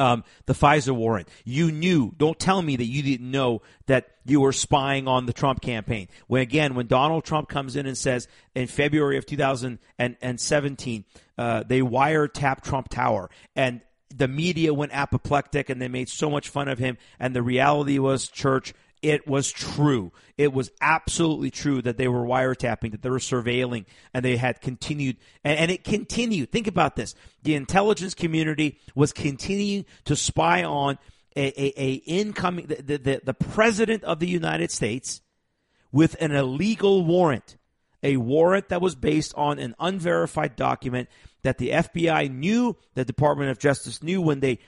um, 0.00 0.24
the 0.46 0.54
FISA 0.54 0.92
warrant. 0.92 1.28
You 1.44 1.70
knew. 1.70 2.12
Don't 2.16 2.38
tell 2.38 2.62
me 2.62 2.76
that 2.76 2.86
you 2.86 3.02
didn't 3.02 3.30
know 3.30 3.60
that 3.86 4.08
you 4.24 4.40
were 4.40 4.52
spying 4.52 5.06
on 5.06 5.26
the 5.26 5.32
Trump 5.32 5.60
campaign. 5.60 6.08
When 6.26 6.40
again, 6.40 6.74
when 6.74 6.86
Donald 6.86 7.24
Trump 7.24 7.48
comes 7.48 7.76
in 7.76 7.86
and 7.86 7.96
says 7.96 8.26
in 8.54 8.66
February 8.66 9.18
of 9.18 9.26
2017, 9.26 11.04
uh, 11.36 11.64
they 11.66 11.80
wiretapped 11.80 12.62
Trump 12.62 12.88
Tower 12.88 13.30
and 13.54 13.82
the 14.14 14.26
media 14.26 14.74
went 14.74 14.92
apoplectic 14.92 15.70
and 15.70 15.80
they 15.80 15.88
made 15.88 16.08
so 16.08 16.30
much 16.30 16.48
fun 16.48 16.68
of 16.68 16.78
him. 16.78 16.98
And 17.20 17.36
the 17.36 17.42
reality 17.42 17.98
was, 17.98 18.28
church, 18.28 18.74
it 19.02 19.26
was 19.26 19.50
true. 19.50 20.12
It 20.36 20.52
was 20.52 20.70
absolutely 20.80 21.50
true 21.50 21.80
that 21.82 21.96
they 21.96 22.08
were 22.08 22.24
wiretapping, 22.24 22.92
that 22.92 23.02
they 23.02 23.10
were 23.10 23.18
surveilling, 23.18 23.86
and 24.12 24.24
they 24.24 24.36
had 24.36 24.60
continued, 24.60 25.16
and, 25.42 25.58
and, 25.58 25.70
it 25.70 25.84
continued. 25.84 26.52
Think 26.52 26.66
about 26.66 26.96
this. 26.96 27.14
The 27.42 27.54
intelligence 27.54 28.14
community 28.14 28.78
was 28.94 29.12
continuing 29.12 29.86
to 30.04 30.16
spy 30.16 30.64
on 30.64 30.98
a, 31.36 31.46
a, 31.46 31.72
a 31.76 31.92
incoming 32.06 32.66
the, 32.66 32.98
the 32.98 33.20
the 33.24 33.34
president 33.34 34.04
of 34.04 34.18
the 34.18 34.26
United 34.26 34.70
States 34.70 35.20
with 35.92 36.16
an 36.20 36.32
illegal 36.32 37.04
warrant, 37.04 37.56
a 38.02 38.16
warrant 38.16 38.68
that 38.68 38.80
was 38.80 38.94
based 38.94 39.32
on 39.36 39.58
an 39.58 39.74
unverified 39.78 40.56
document 40.56 41.08
that 41.42 41.58
the 41.58 41.70
FBI 41.70 42.30
knew, 42.30 42.76
the 42.94 43.04
Department 43.04 43.50
of 43.50 43.58
Justice 43.58 44.02
knew 44.02 44.20
when 44.20 44.40
they 44.40 44.58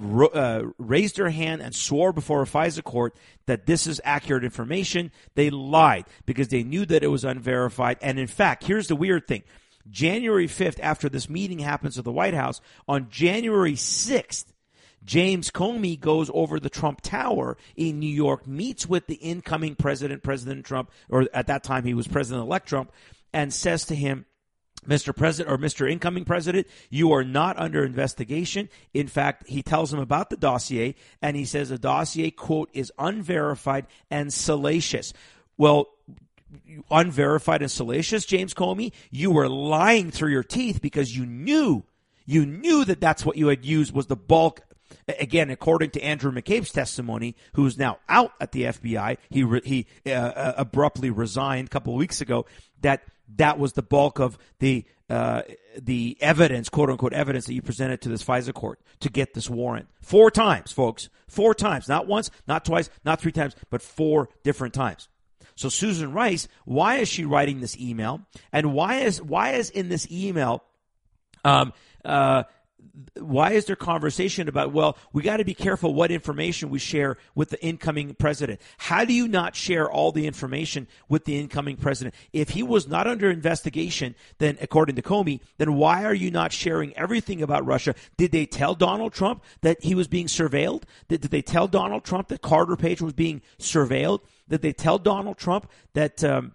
uh, 0.00 0.62
raised 0.78 1.16
their 1.16 1.30
hand 1.30 1.62
and 1.62 1.74
swore 1.74 2.12
before 2.12 2.42
a 2.42 2.46
FISA 2.46 2.82
court 2.82 3.14
that 3.46 3.66
this 3.66 3.86
is 3.86 4.00
accurate 4.04 4.44
information. 4.44 5.12
They 5.34 5.50
lied 5.50 6.06
because 6.26 6.48
they 6.48 6.62
knew 6.62 6.84
that 6.86 7.04
it 7.04 7.08
was 7.08 7.24
unverified. 7.24 7.98
And 8.00 8.18
in 8.18 8.26
fact, 8.26 8.64
here's 8.64 8.88
the 8.88 8.96
weird 8.96 9.26
thing. 9.26 9.44
January 9.88 10.46
5th, 10.46 10.80
after 10.80 11.08
this 11.08 11.28
meeting 11.28 11.58
happens 11.58 11.98
at 11.98 12.04
the 12.04 12.12
White 12.12 12.34
House, 12.34 12.60
on 12.88 13.10
January 13.10 13.74
6th, 13.74 14.46
James 15.04 15.50
Comey 15.50 16.00
goes 16.00 16.30
over 16.32 16.58
the 16.58 16.70
Trump 16.70 17.02
Tower 17.02 17.58
in 17.76 18.00
New 18.00 18.06
York, 18.06 18.46
meets 18.46 18.86
with 18.86 19.06
the 19.06 19.16
incoming 19.16 19.74
president, 19.74 20.22
President 20.22 20.64
Trump, 20.64 20.90
or 21.10 21.28
at 21.34 21.48
that 21.48 21.62
time 21.62 21.84
he 21.84 21.92
was 21.92 22.08
President 22.08 22.42
elect 22.42 22.66
Trump, 22.66 22.90
and 23.32 23.52
says 23.52 23.84
to 23.86 23.94
him, 23.94 24.24
Mr. 24.86 25.14
President 25.14 25.52
or 25.52 25.58
Mr. 25.58 25.90
Incoming 25.90 26.24
President, 26.24 26.66
you 26.90 27.12
are 27.12 27.24
not 27.24 27.58
under 27.58 27.84
investigation. 27.84 28.68
In 28.92 29.08
fact, 29.08 29.48
he 29.48 29.62
tells 29.62 29.92
him 29.92 29.98
about 29.98 30.30
the 30.30 30.36
dossier 30.36 30.94
and 31.22 31.36
he 31.36 31.44
says 31.44 31.68
the 31.68 31.78
dossier, 31.78 32.30
quote, 32.30 32.70
is 32.72 32.92
unverified 32.98 33.86
and 34.10 34.32
salacious. 34.32 35.12
Well, 35.56 35.88
unverified 36.90 37.62
and 37.62 37.70
salacious, 37.70 38.24
James 38.24 38.54
Comey, 38.54 38.92
you 39.10 39.30
were 39.30 39.48
lying 39.48 40.10
through 40.10 40.30
your 40.30 40.42
teeth 40.42 40.80
because 40.80 41.16
you 41.16 41.26
knew, 41.26 41.84
you 42.26 42.46
knew 42.46 42.84
that 42.84 43.00
that's 43.00 43.24
what 43.24 43.36
you 43.36 43.48
had 43.48 43.64
used 43.64 43.94
was 43.94 44.06
the 44.06 44.16
bulk 44.16 44.62
Again, 45.06 45.50
according 45.50 45.90
to 45.90 46.02
Andrew 46.02 46.32
McCabe's 46.32 46.72
testimony, 46.72 47.36
who's 47.54 47.76
now 47.76 47.98
out 48.08 48.32
at 48.40 48.52
the 48.52 48.64
FBI, 48.64 49.18
he 49.28 49.42
re, 49.42 49.60
he 49.64 49.86
uh, 50.06 50.10
uh, 50.10 50.54
abruptly 50.56 51.10
resigned 51.10 51.68
a 51.68 51.70
couple 51.70 51.92
of 51.92 51.98
weeks 51.98 52.20
ago. 52.20 52.46
That 52.80 53.02
that 53.36 53.58
was 53.58 53.72
the 53.72 53.82
bulk 53.82 54.18
of 54.18 54.38
the 54.58 54.84
uh, 55.10 55.42
the 55.78 56.16
evidence, 56.20 56.68
quote 56.68 56.88
unquote 56.88 57.12
evidence 57.12 57.46
that 57.46 57.54
you 57.54 57.62
presented 57.62 58.00
to 58.00 58.08
this 58.08 58.24
FISA 58.24 58.54
court 58.54 58.80
to 59.00 59.10
get 59.10 59.34
this 59.34 59.50
warrant. 59.50 59.86
Four 60.00 60.30
times, 60.30 60.72
folks. 60.72 61.10
Four 61.28 61.54
times. 61.54 61.88
Not 61.88 62.06
once, 62.06 62.30
not 62.48 62.64
twice, 62.64 62.88
not 63.04 63.20
three 63.20 63.32
times, 63.32 63.54
but 63.70 63.82
four 63.82 64.30
different 64.44 64.72
times. 64.72 65.08
So 65.56 65.68
Susan 65.68 66.12
Rice, 66.12 66.48
why 66.64 66.96
is 66.96 67.08
she 67.08 67.24
writing 67.24 67.60
this 67.60 67.78
email? 67.78 68.22
And 68.52 68.72
why 68.72 69.00
is 69.00 69.20
why 69.20 69.52
is 69.52 69.70
in 69.70 69.88
this 69.88 70.10
email 70.10 70.64
um, 71.44 71.72
uh, 72.04 72.44
why 73.18 73.52
is 73.52 73.64
there 73.64 73.74
conversation 73.74 74.48
about 74.48 74.72
well 74.72 74.96
we 75.12 75.22
got 75.22 75.38
to 75.38 75.44
be 75.44 75.54
careful 75.54 75.92
what 75.94 76.12
information 76.12 76.70
we 76.70 76.78
share 76.78 77.16
with 77.34 77.50
the 77.50 77.62
incoming 77.64 78.14
president. 78.14 78.60
How 78.78 79.04
do 79.04 79.12
you 79.12 79.26
not 79.26 79.56
share 79.56 79.90
all 79.90 80.12
the 80.12 80.26
information 80.26 80.86
with 81.08 81.24
the 81.24 81.38
incoming 81.38 81.76
president? 81.76 82.14
If 82.32 82.50
he 82.50 82.62
was 82.62 82.86
not 82.86 83.06
under 83.06 83.30
investigation 83.30 84.14
then 84.38 84.58
according 84.60 84.96
to 84.96 85.02
comey 85.02 85.40
then 85.58 85.74
why 85.74 86.04
are 86.04 86.14
you 86.14 86.30
not 86.30 86.52
sharing 86.52 86.96
everything 86.96 87.42
about 87.42 87.66
russia? 87.66 87.94
Did 88.16 88.30
they 88.30 88.46
tell 88.46 88.74
donald 88.74 89.12
trump 89.12 89.42
that 89.62 89.82
he 89.82 89.94
was 89.94 90.06
being 90.06 90.26
surveilled? 90.26 90.84
Did, 91.08 91.22
did 91.22 91.30
they 91.30 91.42
tell 91.42 91.66
donald 91.66 92.04
trump 92.04 92.28
that 92.28 92.42
carter 92.42 92.76
page 92.76 93.02
was 93.02 93.12
being 93.12 93.42
surveilled? 93.58 94.20
Did 94.48 94.62
they 94.62 94.72
tell 94.72 94.98
donald 94.98 95.36
trump 95.36 95.68
that 95.94 96.22
um, 96.22 96.54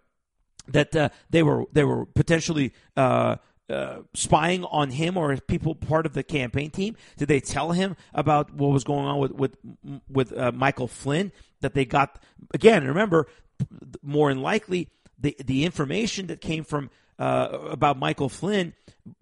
that 0.71 0.95
uh, 0.95 1.09
they 1.29 1.43
were 1.43 1.65
they 1.73 1.83
were 1.83 2.05
potentially 2.05 2.73
uh, 2.95 3.37
uh, 3.69 3.99
spying 4.13 4.63
on 4.65 4.91
him 4.91 5.17
or 5.17 5.35
people 5.37 5.75
part 5.75 6.05
of 6.05 6.13
the 6.13 6.23
campaign 6.23 6.71
team? 6.71 6.95
Did 7.17 7.27
they 7.27 7.39
tell 7.39 7.71
him 7.71 7.95
about 8.13 8.53
what 8.53 8.71
was 8.71 8.83
going 8.83 9.05
on 9.05 9.19
with 9.19 9.31
with 9.31 9.57
with 10.09 10.37
uh, 10.37 10.51
Michael 10.51 10.87
Flynn? 10.87 11.31
That 11.61 11.73
they 11.73 11.85
got 11.85 12.21
again. 12.53 12.85
Remember, 12.87 13.27
more 14.01 14.29
than 14.29 14.41
likely, 14.41 14.89
the 15.19 15.35
the 15.43 15.65
information 15.65 16.27
that 16.27 16.41
came 16.41 16.63
from 16.63 16.89
uh, 17.17 17.49
about 17.69 17.99
Michael 17.99 18.29
Flynn 18.29 18.73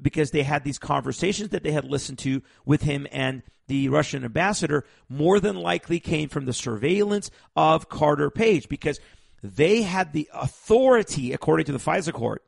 because 0.01 0.31
they 0.31 0.43
had 0.43 0.63
these 0.63 0.77
conversations 0.77 1.49
that 1.49 1.63
they 1.63 1.71
had 1.71 1.85
listened 1.85 2.19
to 2.19 2.41
with 2.65 2.83
him 2.83 3.07
and 3.11 3.41
the 3.67 3.89
Russian 3.89 4.23
ambassador 4.23 4.85
more 5.09 5.39
than 5.39 5.55
likely 5.55 5.99
came 5.99 6.29
from 6.29 6.45
the 6.45 6.53
surveillance 6.53 7.29
of 7.55 7.89
Carter 7.89 8.29
Page 8.29 8.69
because 8.69 8.99
they 9.43 9.81
had 9.81 10.13
the 10.13 10.29
authority, 10.33 11.33
according 11.33 11.65
to 11.65 11.71
the 11.71 11.77
FISA 11.77 12.13
court, 12.13 12.43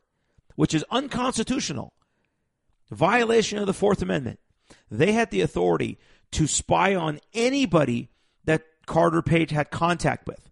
which 0.60 0.74
is 0.74 0.84
unconstitutional, 0.92 1.94
violation 2.92 3.60
of 3.60 3.66
the 3.66 3.74
Fourth 3.74 4.02
Amendment. 4.02 4.42
They 4.92 5.14
had 5.14 5.32
the 5.32 5.40
authority 5.40 5.98
to 6.32 6.48
spy 6.48 6.96
on 6.96 7.22
anybody 7.34 8.10
that 8.44 8.66
Carter 8.86 9.22
Page 9.22 9.52
had 9.52 9.72
contact 9.72 10.28
with. 10.28 10.50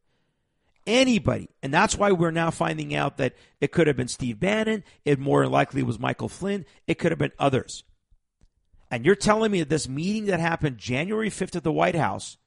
Anybody. 0.86 1.50
And 1.62 1.74
that's 1.74 1.98
why 1.98 2.14
we're 2.14 2.32
now 2.32 2.52
finding 2.52 2.96
out 2.96 3.18
that 3.18 3.36
it 3.60 3.74
could 3.74 3.88
have 3.88 3.98
been 3.98 4.08
Steve 4.08 4.40
Bannon. 4.40 4.86
It 5.04 5.20
more 5.20 5.46
likely 5.46 5.84
was 5.84 6.00
Michael 6.00 6.30
Flynn. 6.30 6.66
It 6.88 7.00
could 7.00 7.12
have 7.12 7.20
been 7.20 7.34
others. 7.38 7.84
And 8.90 9.06
you're 9.06 9.14
telling 9.14 9.52
me 9.52 9.60
that 9.60 9.68
this 9.68 9.90
meeting 9.90 10.28
that 10.28 10.40
happened 10.40 10.78
January 10.78 11.30
5th 11.30 11.58
at 11.58 11.66
the 11.66 11.72
White 11.74 11.96
House, 11.96 12.38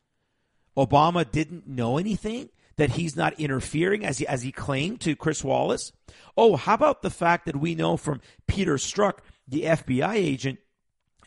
Obama 0.79 1.31
didn't 1.31 1.69
know 1.69 1.99
anything? 1.99 2.49
That 2.81 2.93
he's 2.93 3.15
not 3.15 3.39
interfering 3.39 4.07
as 4.07 4.17
he, 4.17 4.27
as 4.27 4.41
he 4.41 4.51
claimed 4.51 5.03
to 5.03 5.15
Chris 5.15 5.45
Wallace? 5.45 5.93
Oh, 6.35 6.57
how 6.57 6.73
about 6.73 7.03
the 7.03 7.11
fact 7.11 7.45
that 7.45 7.57
we 7.57 7.75
know 7.75 7.99
from 7.99 8.23
Peter 8.47 8.77
Strzok, 8.77 9.19
the 9.47 9.65
FBI 9.65 10.15
agent, 10.15 10.61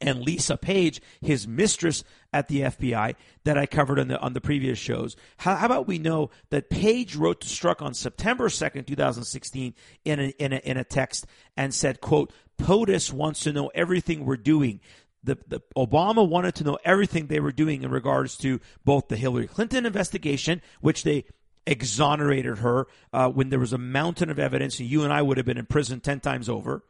and 0.02 0.24
Lisa 0.24 0.58
Page, 0.58 1.00
his 1.22 1.48
mistress 1.48 2.04
at 2.34 2.48
the 2.48 2.62
FBI, 2.62 3.14
that 3.44 3.56
I 3.60 3.68
covered 3.68 4.00
on 4.00 4.08
the 4.08 4.20
on 4.20 4.34
the 4.34 4.42
previous 4.42 4.80
shows. 4.80 5.16
How, 5.38 5.56
how 5.56 5.68
about 5.68 5.88
we 5.88 6.00
know 6.00 6.32
that 6.50 6.72
Page 6.72 7.16
wrote 7.16 7.42
to 7.42 7.48
Strzok 7.48 7.84
on 7.84 7.94
September 7.94 8.50
second, 8.50 8.86
two 8.86 8.96
thousand 8.96 9.26
sixteen, 9.26 9.76
in 10.04 10.20
a, 10.20 10.28
in 10.40 10.54
a 10.54 10.58
in 10.58 10.78
a 10.78 10.84
text 10.84 11.28
and 11.56 11.72
said, 11.72 12.02
"quote 12.02 12.34
POTUS 12.58 13.14
wants 13.14 13.42
to 13.42 13.54
know 13.54 13.70
everything 13.76 14.26
we're 14.26 14.38
doing." 14.38 14.80
The, 15.26 15.38
the, 15.48 15.62
Obama 15.78 16.28
wanted 16.28 16.56
to 16.56 16.66
know 16.66 16.78
everything 16.84 17.28
they 17.28 17.40
were 17.40 17.54
doing 17.54 17.84
in 17.84 17.92
regards 17.92 18.36
to 18.40 18.60
both 18.84 19.08
the 19.08 19.16
Hillary 19.16 19.48
Clinton 19.48 19.86
investigation, 19.86 20.62
which 20.82 21.04
they 21.04 21.24
exonerated 21.66 22.60
her 22.60 22.88
uh, 23.12 23.30
when 23.30 23.50
there 23.50 23.60
was 23.60 23.74
a 23.74 23.78
mountain 23.78 24.30
of 24.30 24.40
evidence, 24.40 24.80
and 24.80 24.90
you 24.90 25.04
and 25.04 25.14
I 25.14 25.22
would 25.22 25.38
have 25.38 25.46
been 25.46 25.58
in 25.58 25.66
prison 25.66 26.00
ten 26.00 26.20
times 26.20 26.50
over. 26.50 26.84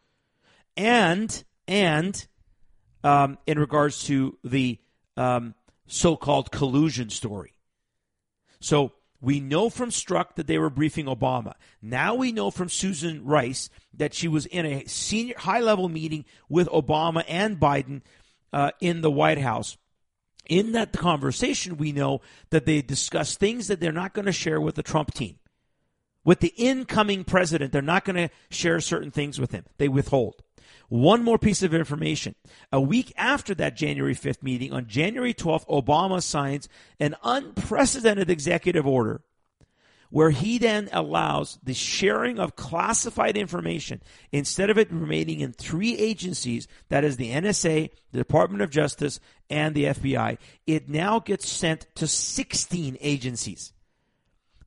And 0.75 1.43
and 1.67 2.27
um, 3.03 3.37
in 3.45 3.59
regards 3.59 4.05
to 4.05 4.37
the 4.43 4.79
um, 5.17 5.53
so-called 5.87 6.51
collusion 6.51 7.09
story, 7.09 7.53
so 8.59 8.93
we 9.21 9.39
know 9.39 9.69
from 9.69 9.89
Strzok 9.89 10.35
that 10.35 10.47
they 10.47 10.57
were 10.57 10.69
briefing 10.69 11.05
Obama. 11.05 11.53
Now 11.81 12.15
we 12.15 12.31
know 12.31 12.51
from 12.51 12.67
Susan 12.67 13.23
Rice 13.23 13.69
that 13.93 14.13
she 14.13 14.27
was 14.27 14.45
in 14.47 14.65
a 14.65 14.85
senior 14.85 15.35
high-level 15.37 15.87
meeting 15.87 16.25
with 16.49 16.67
Obama 16.69 17.23
and 17.27 17.59
Biden 17.59 18.01
uh, 18.51 18.71
in 18.81 19.01
the 19.01 19.11
White 19.11 19.37
House 19.37 19.77
in 20.45 20.73
that 20.73 20.91
conversation, 20.93 21.77
we 21.77 21.91
know 21.91 22.21
that 22.49 22.65
they 22.65 22.81
discuss 22.81 23.35
things 23.35 23.67
that 23.67 23.79
they're 23.79 23.91
not 23.91 24.13
going 24.13 24.25
to 24.25 24.31
share 24.31 24.59
with 24.59 24.75
the 24.75 24.83
Trump 24.83 25.13
team. 25.13 25.39
With 26.25 26.39
the 26.39 26.53
incoming 26.55 27.23
president, 27.23 27.71
they're 27.71 27.81
not 27.81 28.05
going 28.05 28.15
to 28.15 28.29
share 28.49 28.79
certain 28.79 29.11
things 29.11 29.39
with 29.39 29.51
him. 29.51 29.65
They 29.77 29.89
withhold. 29.89 30.41
One 30.89 31.23
more 31.23 31.37
piece 31.37 31.63
of 31.63 31.73
information. 31.73 32.35
A 32.71 32.79
week 32.79 33.13
after 33.17 33.55
that 33.55 33.75
January 33.75 34.15
5th 34.15 34.43
meeting, 34.43 34.71
on 34.71 34.87
January 34.87 35.33
12th, 35.33 35.65
Obama 35.67 36.21
signs 36.21 36.69
an 36.99 37.15
unprecedented 37.23 38.29
executive 38.29 38.85
order 38.85 39.21
where 40.13 40.29
he 40.29 40.59
then 40.59 40.87
allows 40.91 41.57
the 41.63 41.73
sharing 41.73 42.37
of 42.37 42.55
classified 42.55 43.35
information 43.35 43.99
instead 44.31 44.69
of 44.69 44.77
it 44.77 44.91
remaining 44.91 45.39
in 45.39 45.51
three 45.51 45.97
agencies 45.97 46.67
that 46.89 47.03
is 47.03 47.17
the 47.17 47.31
NSA, 47.31 47.89
the 48.11 48.17
Department 48.19 48.61
of 48.61 48.69
Justice, 48.69 49.19
and 49.49 49.73
the 49.73 49.85
FBI. 49.85 50.37
It 50.67 50.87
now 50.87 51.17
gets 51.17 51.49
sent 51.49 51.87
to 51.95 52.05
16 52.05 52.95
agencies. 53.01 53.73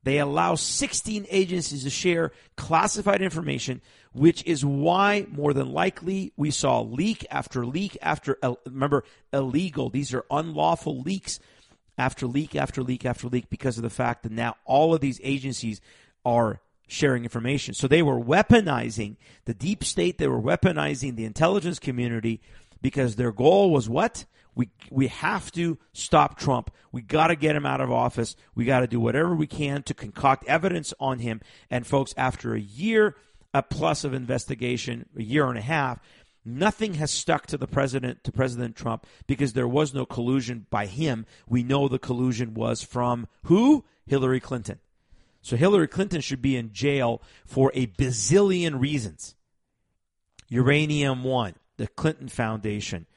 They 0.03 0.19
allow 0.19 0.55
16 0.55 1.25
agencies 1.29 1.85
to 1.85 1.89
share 1.89 2.33
classified 2.57 3.21
information, 3.21 3.81
which 4.11 4.43
is 4.43 4.65
why 4.65 5.27
more 5.29 5.53
than 5.53 5.71
likely 5.71 6.33
we 6.35 6.51
saw 6.51 6.81
leak 6.81 7.25
after 7.31 7.65
leak 7.65 7.97
after, 8.01 8.37
remember, 8.65 9.05
illegal. 9.31 9.89
These 9.89 10.13
are 10.13 10.25
unlawful 10.29 10.99
leaks 10.99 11.39
after 11.97 12.27
leak 12.27 12.55
after 12.55 12.83
leak 12.83 13.05
after 13.05 13.27
leak 13.27 13.49
because 13.49 13.77
of 13.77 13.83
the 13.83 13.89
fact 13.89 14.23
that 14.23 14.31
now 14.31 14.55
all 14.65 14.93
of 14.93 15.01
these 15.01 15.19
agencies 15.23 15.81
are 16.25 16.61
sharing 16.87 17.23
information. 17.23 17.73
So 17.73 17.87
they 17.87 18.01
were 18.01 18.19
weaponizing 18.19 19.17
the 19.45 19.53
deep 19.53 19.83
state, 19.83 20.17
they 20.17 20.27
were 20.27 20.41
weaponizing 20.41 21.15
the 21.15 21.25
intelligence 21.25 21.79
community 21.79 22.41
because 22.81 23.15
their 23.15 23.31
goal 23.31 23.71
was 23.71 23.89
what? 23.89 24.25
We 24.55 24.69
we 24.89 25.07
have 25.07 25.51
to 25.51 25.77
stop 25.93 26.39
Trump. 26.39 26.71
We 26.91 27.03
got 27.03 27.27
to 27.27 27.35
get 27.35 27.55
him 27.55 27.65
out 27.65 27.79
of 27.79 27.91
office. 27.91 28.35
We 28.55 28.65
got 28.65 28.79
to 28.79 28.87
do 28.87 28.99
whatever 28.99 29.35
we 29.35 29.45
can 29.45 29.83
to 29.83 29.93
concoct 29.93 30.45
evidence 30.47 30.95
on 30.99 31.19
him. 31.19 31.41
And 31.69 31.85
folks, 31.85 32.13
after 32.17 32.55
a 32.55 32.59
year 32.59 33.15
a 33.53 33.63
plus 33.63 34.03
of 34.03 34.13
investigation, 34.13 35.07
a 35.17 35.23
year 35.23 35.47
and 35.47 35.57
a 35.57 35.61
half, 35.61 35.99
Nothing 36.47 36.93
has 36.93 37.11
stuck 37.11 37.45
to 37.47 37.57
the 37.57 37.67
president 37.67 38.23
to 38.23 38.31
President 38.31 38.77
Trump 38.77 39.05
because 39.27 39.51
there 39.51 39.67
was 39.67 39.93
no 39.93 40.05
collusion 40.05 40.65
by 40.69 40.85
him. 40.85 41.25
We 41.45 41.61
know 41.61 41.89
the 41.89 41.99
collusion 41.99 42.53
was 42.53 42.81
from 42.81 43.27
who? 43.43 43.83
Hillary 44.05 44.39
Clinton. 44.39 44.79
So 45.41 45.57
Hillary 45.57 45.89
Clinton 45.89 46.21
should 46.21 46.41
be 46.41 46.55
in 46.55 46.71
jail 46.71 47.21
for 47.45 47.69
a 47.73 47.87
bazillion 47.87 48.79
reasons. 48.79 49.35
Uranium 50.47 51.25
One, 51.25 51.55
the 51.75 51.87
Clinton 51.87 52.29
Foundation, 52.29 53.07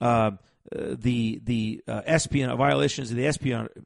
uh, 0.00 0.30
the 0.72 1.42
the 1.44 1.82
uh, 1.86 2.00
espionage 2.06 2.56
violations 2.56 3.10
of 3.10 3.18
the 3.18 3.26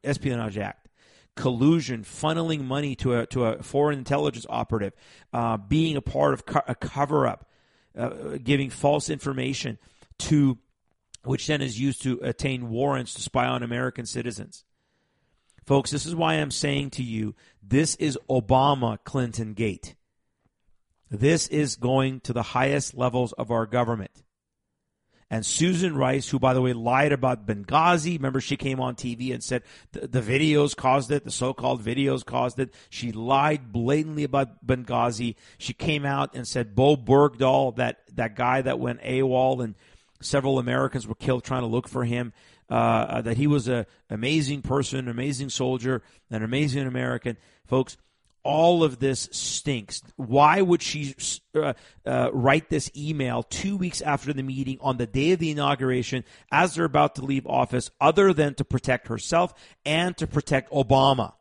espionage 0.04 0.58
Act, 0.58 0.88
collusion, 1.34 2.04
funneling 2.04 2.64
money 2.64 2.94
to 2.96 3.14
a 3.18 3.26
to 3.26 3.46
a 3.46 3.62
foreign 3.64 3.98
intelligence 3.98 4.46
operative, 4.48 4.92
uh, 5.32 5.56
being 5.56 5.96
a 5.96 6.02
part 6.02 6.34
of 6.34 6.46
co- 6.46 6.62
a 6.68 6.76
cover 6.76 7.26
up, 7.26 7.48
uh, 7.96 8.38
giving 8.42 8.70
false 8.70 9.10
information 9.10 9.78
to, 10.18 10.58
which 11.24 11.46
then 11.46 11.62
is 11.62 11.78
used 11.78 12.02
to 12.02 12.18
attain 12.22 12.70
warrants 12.70 13.14
to 13.14 13.22
spy 13.22 13.46
on 13.46 13.62
American 13.62 14.06
citizens. 14.06 14.64
Folks, 15.64 15.90
this 15.90 16.06
is 16.06 16.14
why 16.14 16.34
I'm 16.34 16.50
saying 16.50 16.90
to 16.90 17.02
you, 17.02 17.34
this 17.62 17.94
is 17.96 18.18
Obama 18.28 18.98
Clinton 19.04 19.54
gate. 19.54 19.94
This 21.10 21.46
is 21.48 21.76
going 21.76 22.20
to 22.20 22.32
the 22.32 22.42
highest 22.42 22.96
levels 22.96 23.32
of 23.34 23.50
our 23.50 23.66
government. 23.66 24.22
And 25.32 25.46
Susan 25.46 25.96
Rice, 25.96 26.28
who, 26.28 26.38
by 26.38 26.52
the 26.52 26.60
way, 26.60 26.74
lied 26.74 27.10
about 27.10 27.46
Benghazi. 27.46 28.18
Remember, 28.18 28.38
she 28.38 28.58
came 28.58 28.80
on 28.80 28.96
TV 28.96 29.32
and 29.32 29.42
said 29.42 29.62
the, 29.92 30.06
the 30.06 30.20
videos 30.20 30.76
caused 30.76 31.10
it, 31.10 31.24
the 31.24 31.30
so 31.30 31.54
called 31.54 31.82
videos 31.82 32.22
caused 32.22 32.60
it. 32.60 32.74
She 32.90 33.12
lied 33.12 33.72
blatantly 33.72 34.24
about 34.24 34.66
Benghazi. 34.66 35.36
She 35.56 35.72
came 35.72 36.04
out 36.04 36.34
and 36.34 36.46
said 36.46 36.74
Bowe 36.74 36.98
Bergdahl, 36.98 37.76
that, 37.76 38.00
that 38.14 38.36
guy 38.36 38.60
that 38.60 38.78
went 38.78 39.00
AWOL 39.00 39.64
and 39.64 39.74
several 40.20 40.58
Americans 40.58 41.06
were 41.06 41.14
killed 41.14 41.44
trying 41.44 41.62
to 41.62 41.66
look 41.66 41.88
for 41.88 42.04
him, 42.04 42.34
uh, 42.68 42.74
uh 42.74 43.22
that 43.22 43.38
he 43.38 43.46
was 43.46 43.68
an 43.68 43.86
amazing 44.10 44.60
person, 44.60 45.08
amazing 45.08 45.48
soldier, 45.48 46.02
an 46.30 46.42
amazing 46.42 46.86
American. 46.86 47.38
Folks, 47.64 47.96
all 48.44 48.82
of 48.82 48.98
this 48.98 49.28
stinks. 49.32 50.02
Why 50.16 50.60
would 50.60 50.82
she 50.82 51.14
uh, 51.54 51.74
uh, 52.04 52.30
write 52.32 52.68
this 52.68 52.90
email 52.96 53.42
two 53.42 53.76
weeks 53.76 54.00
after 54.00 54.32
the 54.32 54.42
meeting 54.42 54.78
on 54.80 54.96
the 54.96 55.06
day 55.06 55.32
of 55.32 55.38
the 55.38 55.50
inauguration 55.50 56.24
as 56.50 56.74
they're 56.74 56.84
about 56.84 57.16
to 57.16 57.24
leave 57.24 57.46
office, 57.46 57.90
other 58.00 58.32
than 58.32 58.54
to 58.54 58.64
protect 58.64 59.08
herself 59.08 59.54
and 59.84 60.16
to 60.16 60.26
protect 60.26 60.70
Obama? 60.72 61.34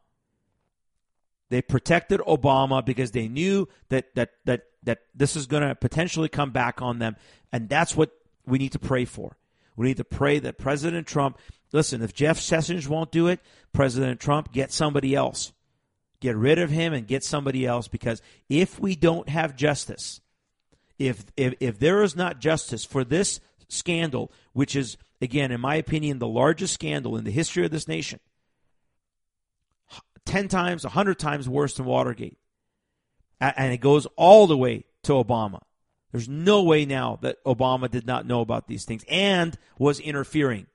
They 1.50 1.62
protected 1.62 2.22
Obama 2.22 2.84
because 2.86 3.12
they 3.12 3.28
knew 3.28 3.68
that 3.90 4.16
that 4.16 4.32
that 4.46 4.64
that 4.84 5.00
this 5.14 5.36
is 5.36 5.48
going 5.48 5.68
to 5.68 5.76
potentially 5.76 6.30
come 6.30 6.52
back 6.52 6.82
on 6.82 7.00
them, 7.00 7.18
and 7.52 7.68
that's 7.68 7.96
what 7.96 8.12
we 8.46 8.58
need 8.58 8.72
to 8.72 8.80
pray 8.80 9.06
for. 9.06 9.38
We 9.76 9.88
need 9.88 9.98
to 9.98 10.06
pray 10.06 10.40
that 10.40 10.58
President 10.58 11.08
Trump. 11.08 11.38
Listen, 11.74 12.02
if 12.02 12.14
Jeff 12.14 12.38
Sessions 12.40 12.88
won't 12.88 13.12
do 13.12 13.28
it, 13.28 13.40
President 13.74 14.20
Trump 14.20 14.52
get 14.52 14.72
somebody 14.72 15.16
else 15.16 15.54
Get 16.22 16.38
rid 16.38 16.60
of 16.60 16.70
him 16.70 16.94
and 16.94 17.08
get 17.08 17.24
somebody 17.24 17.66
else 17.66 17.88
because 17.88 18.22
if 18.48 18.80
we 18.80 18.96
don't 18.96 19.28
have 19.28 19.56
justice, 19.56 20.22
if, 20.98 21.26
if, 21.36 21.56
if 21.60 21.80
there 21.80 22.04
is 22.04 22.16
not 22.16 22.40
justice 22.40 22.86
for 22.86 23.04
this 23.04 23.40
scandal, 23.68 24.32
which 24.54 24.76
is, 24.76 24.98
again, 25.20 25.52
in 25.52 25.60
my 25.60 25.76
opinion, 25.76 26.20
the 26.20 26.28
largest 26.28 26.76
scandal 26.76 27.18
in 27.18 27.24
the 27.24 27.32
history 27.32 27.66
of 27.66 27.72
this 27.72 27.88
nation, 27.88 28.20
10 30.26 30.48
times, 30.48 30.86
a 30.86 30.90
100 30.90 31.18
times 31.18 31.50
worse 31.50 31.74
than 31.74 31.86
Watergate, 31.86 32.38
and 33.40 33.74
it 33.74 33.82
goes 33.82 34.06
all 34.16 34.46
the 34.46 34.58
way 34.58 34.86
to 35.04 35.14
Obama. 35.14 35.62
There's 36.12 36.30
no 36.30 36.62
way 36.62 36.86
now 36.86 37.18
that 37.22 37.44
Obama 37.46 37.90
did 37.90 38.06
not 38.06 38.28
know 38.28 38.42
about 38.42 38.68
these 38.68 38.86
things 38.86 39.04
and 39.10 39.58
was 39.80 40.00
interfering. 40.00 40.68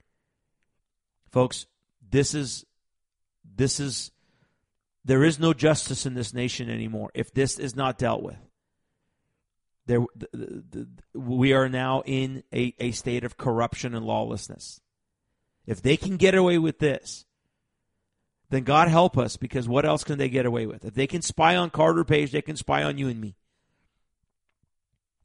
Folks, 1.31 1.67
this 2.11 2.35
is 2.35 2.65
this 3.45 3.79
is 3.79 4.11
there 5.07 5.23
is 5.23 5.39
no 5.39 5.55
justice 5.55 6.05
in 6.05 6.15
this 6.15 6.35
nation 6.35 6.69
anymore 6.69 7.11
if 7.15 7.33
this 7.33 7.59
is 7.59 7.77
not 7.77 7.97
dealt 7.97 8.23
with. 8.23 8.37
There, 9.87 10.01
the, 10.17 10.29
the, 10.33 10.87
the, 11.13 11.19
we 11.19 11.53
are 11.53 11.69
now 11.69 12.03
in 12.05 12.43
a, 12.53 12.75
a 12.81 12.91
state 12.91 13.23
of 13.23 13.37
corruption 13.37 13.95
and 13.95 14.05
lawlessness. 14.05 14.81
If 15.65 15.81
they 15.81 15.97
can 15.97 16.17
get 16.17 16.35
away 16.35 16.59
with 16.59 16.81
this, 16.81 17.25
then 18.51 18.65
God 18.65 18.89
help 18.89 19.17
us 19.17 19.37
because 19.37 19.69
what 19.69 19.87
else 19.87 20.03
can 20.03 20.19
they 20.19 20.29
get 20.29 20.45
away 20.45 20.67
with? 20.67 20.85
If 20.85 20.95
they 20.95 21.07
can 21.07 21.23
spy 21.23 21.55
on 21.55 21.71
Carter 21.71 22.05
Page, 22.05 22.33
they 22.33 22.43
can 22.43 22.57
spy 22.57 22.83
on 22.83 22.99
you 22.99 23.07
and 23.09 23.21
me. 23.21 23.37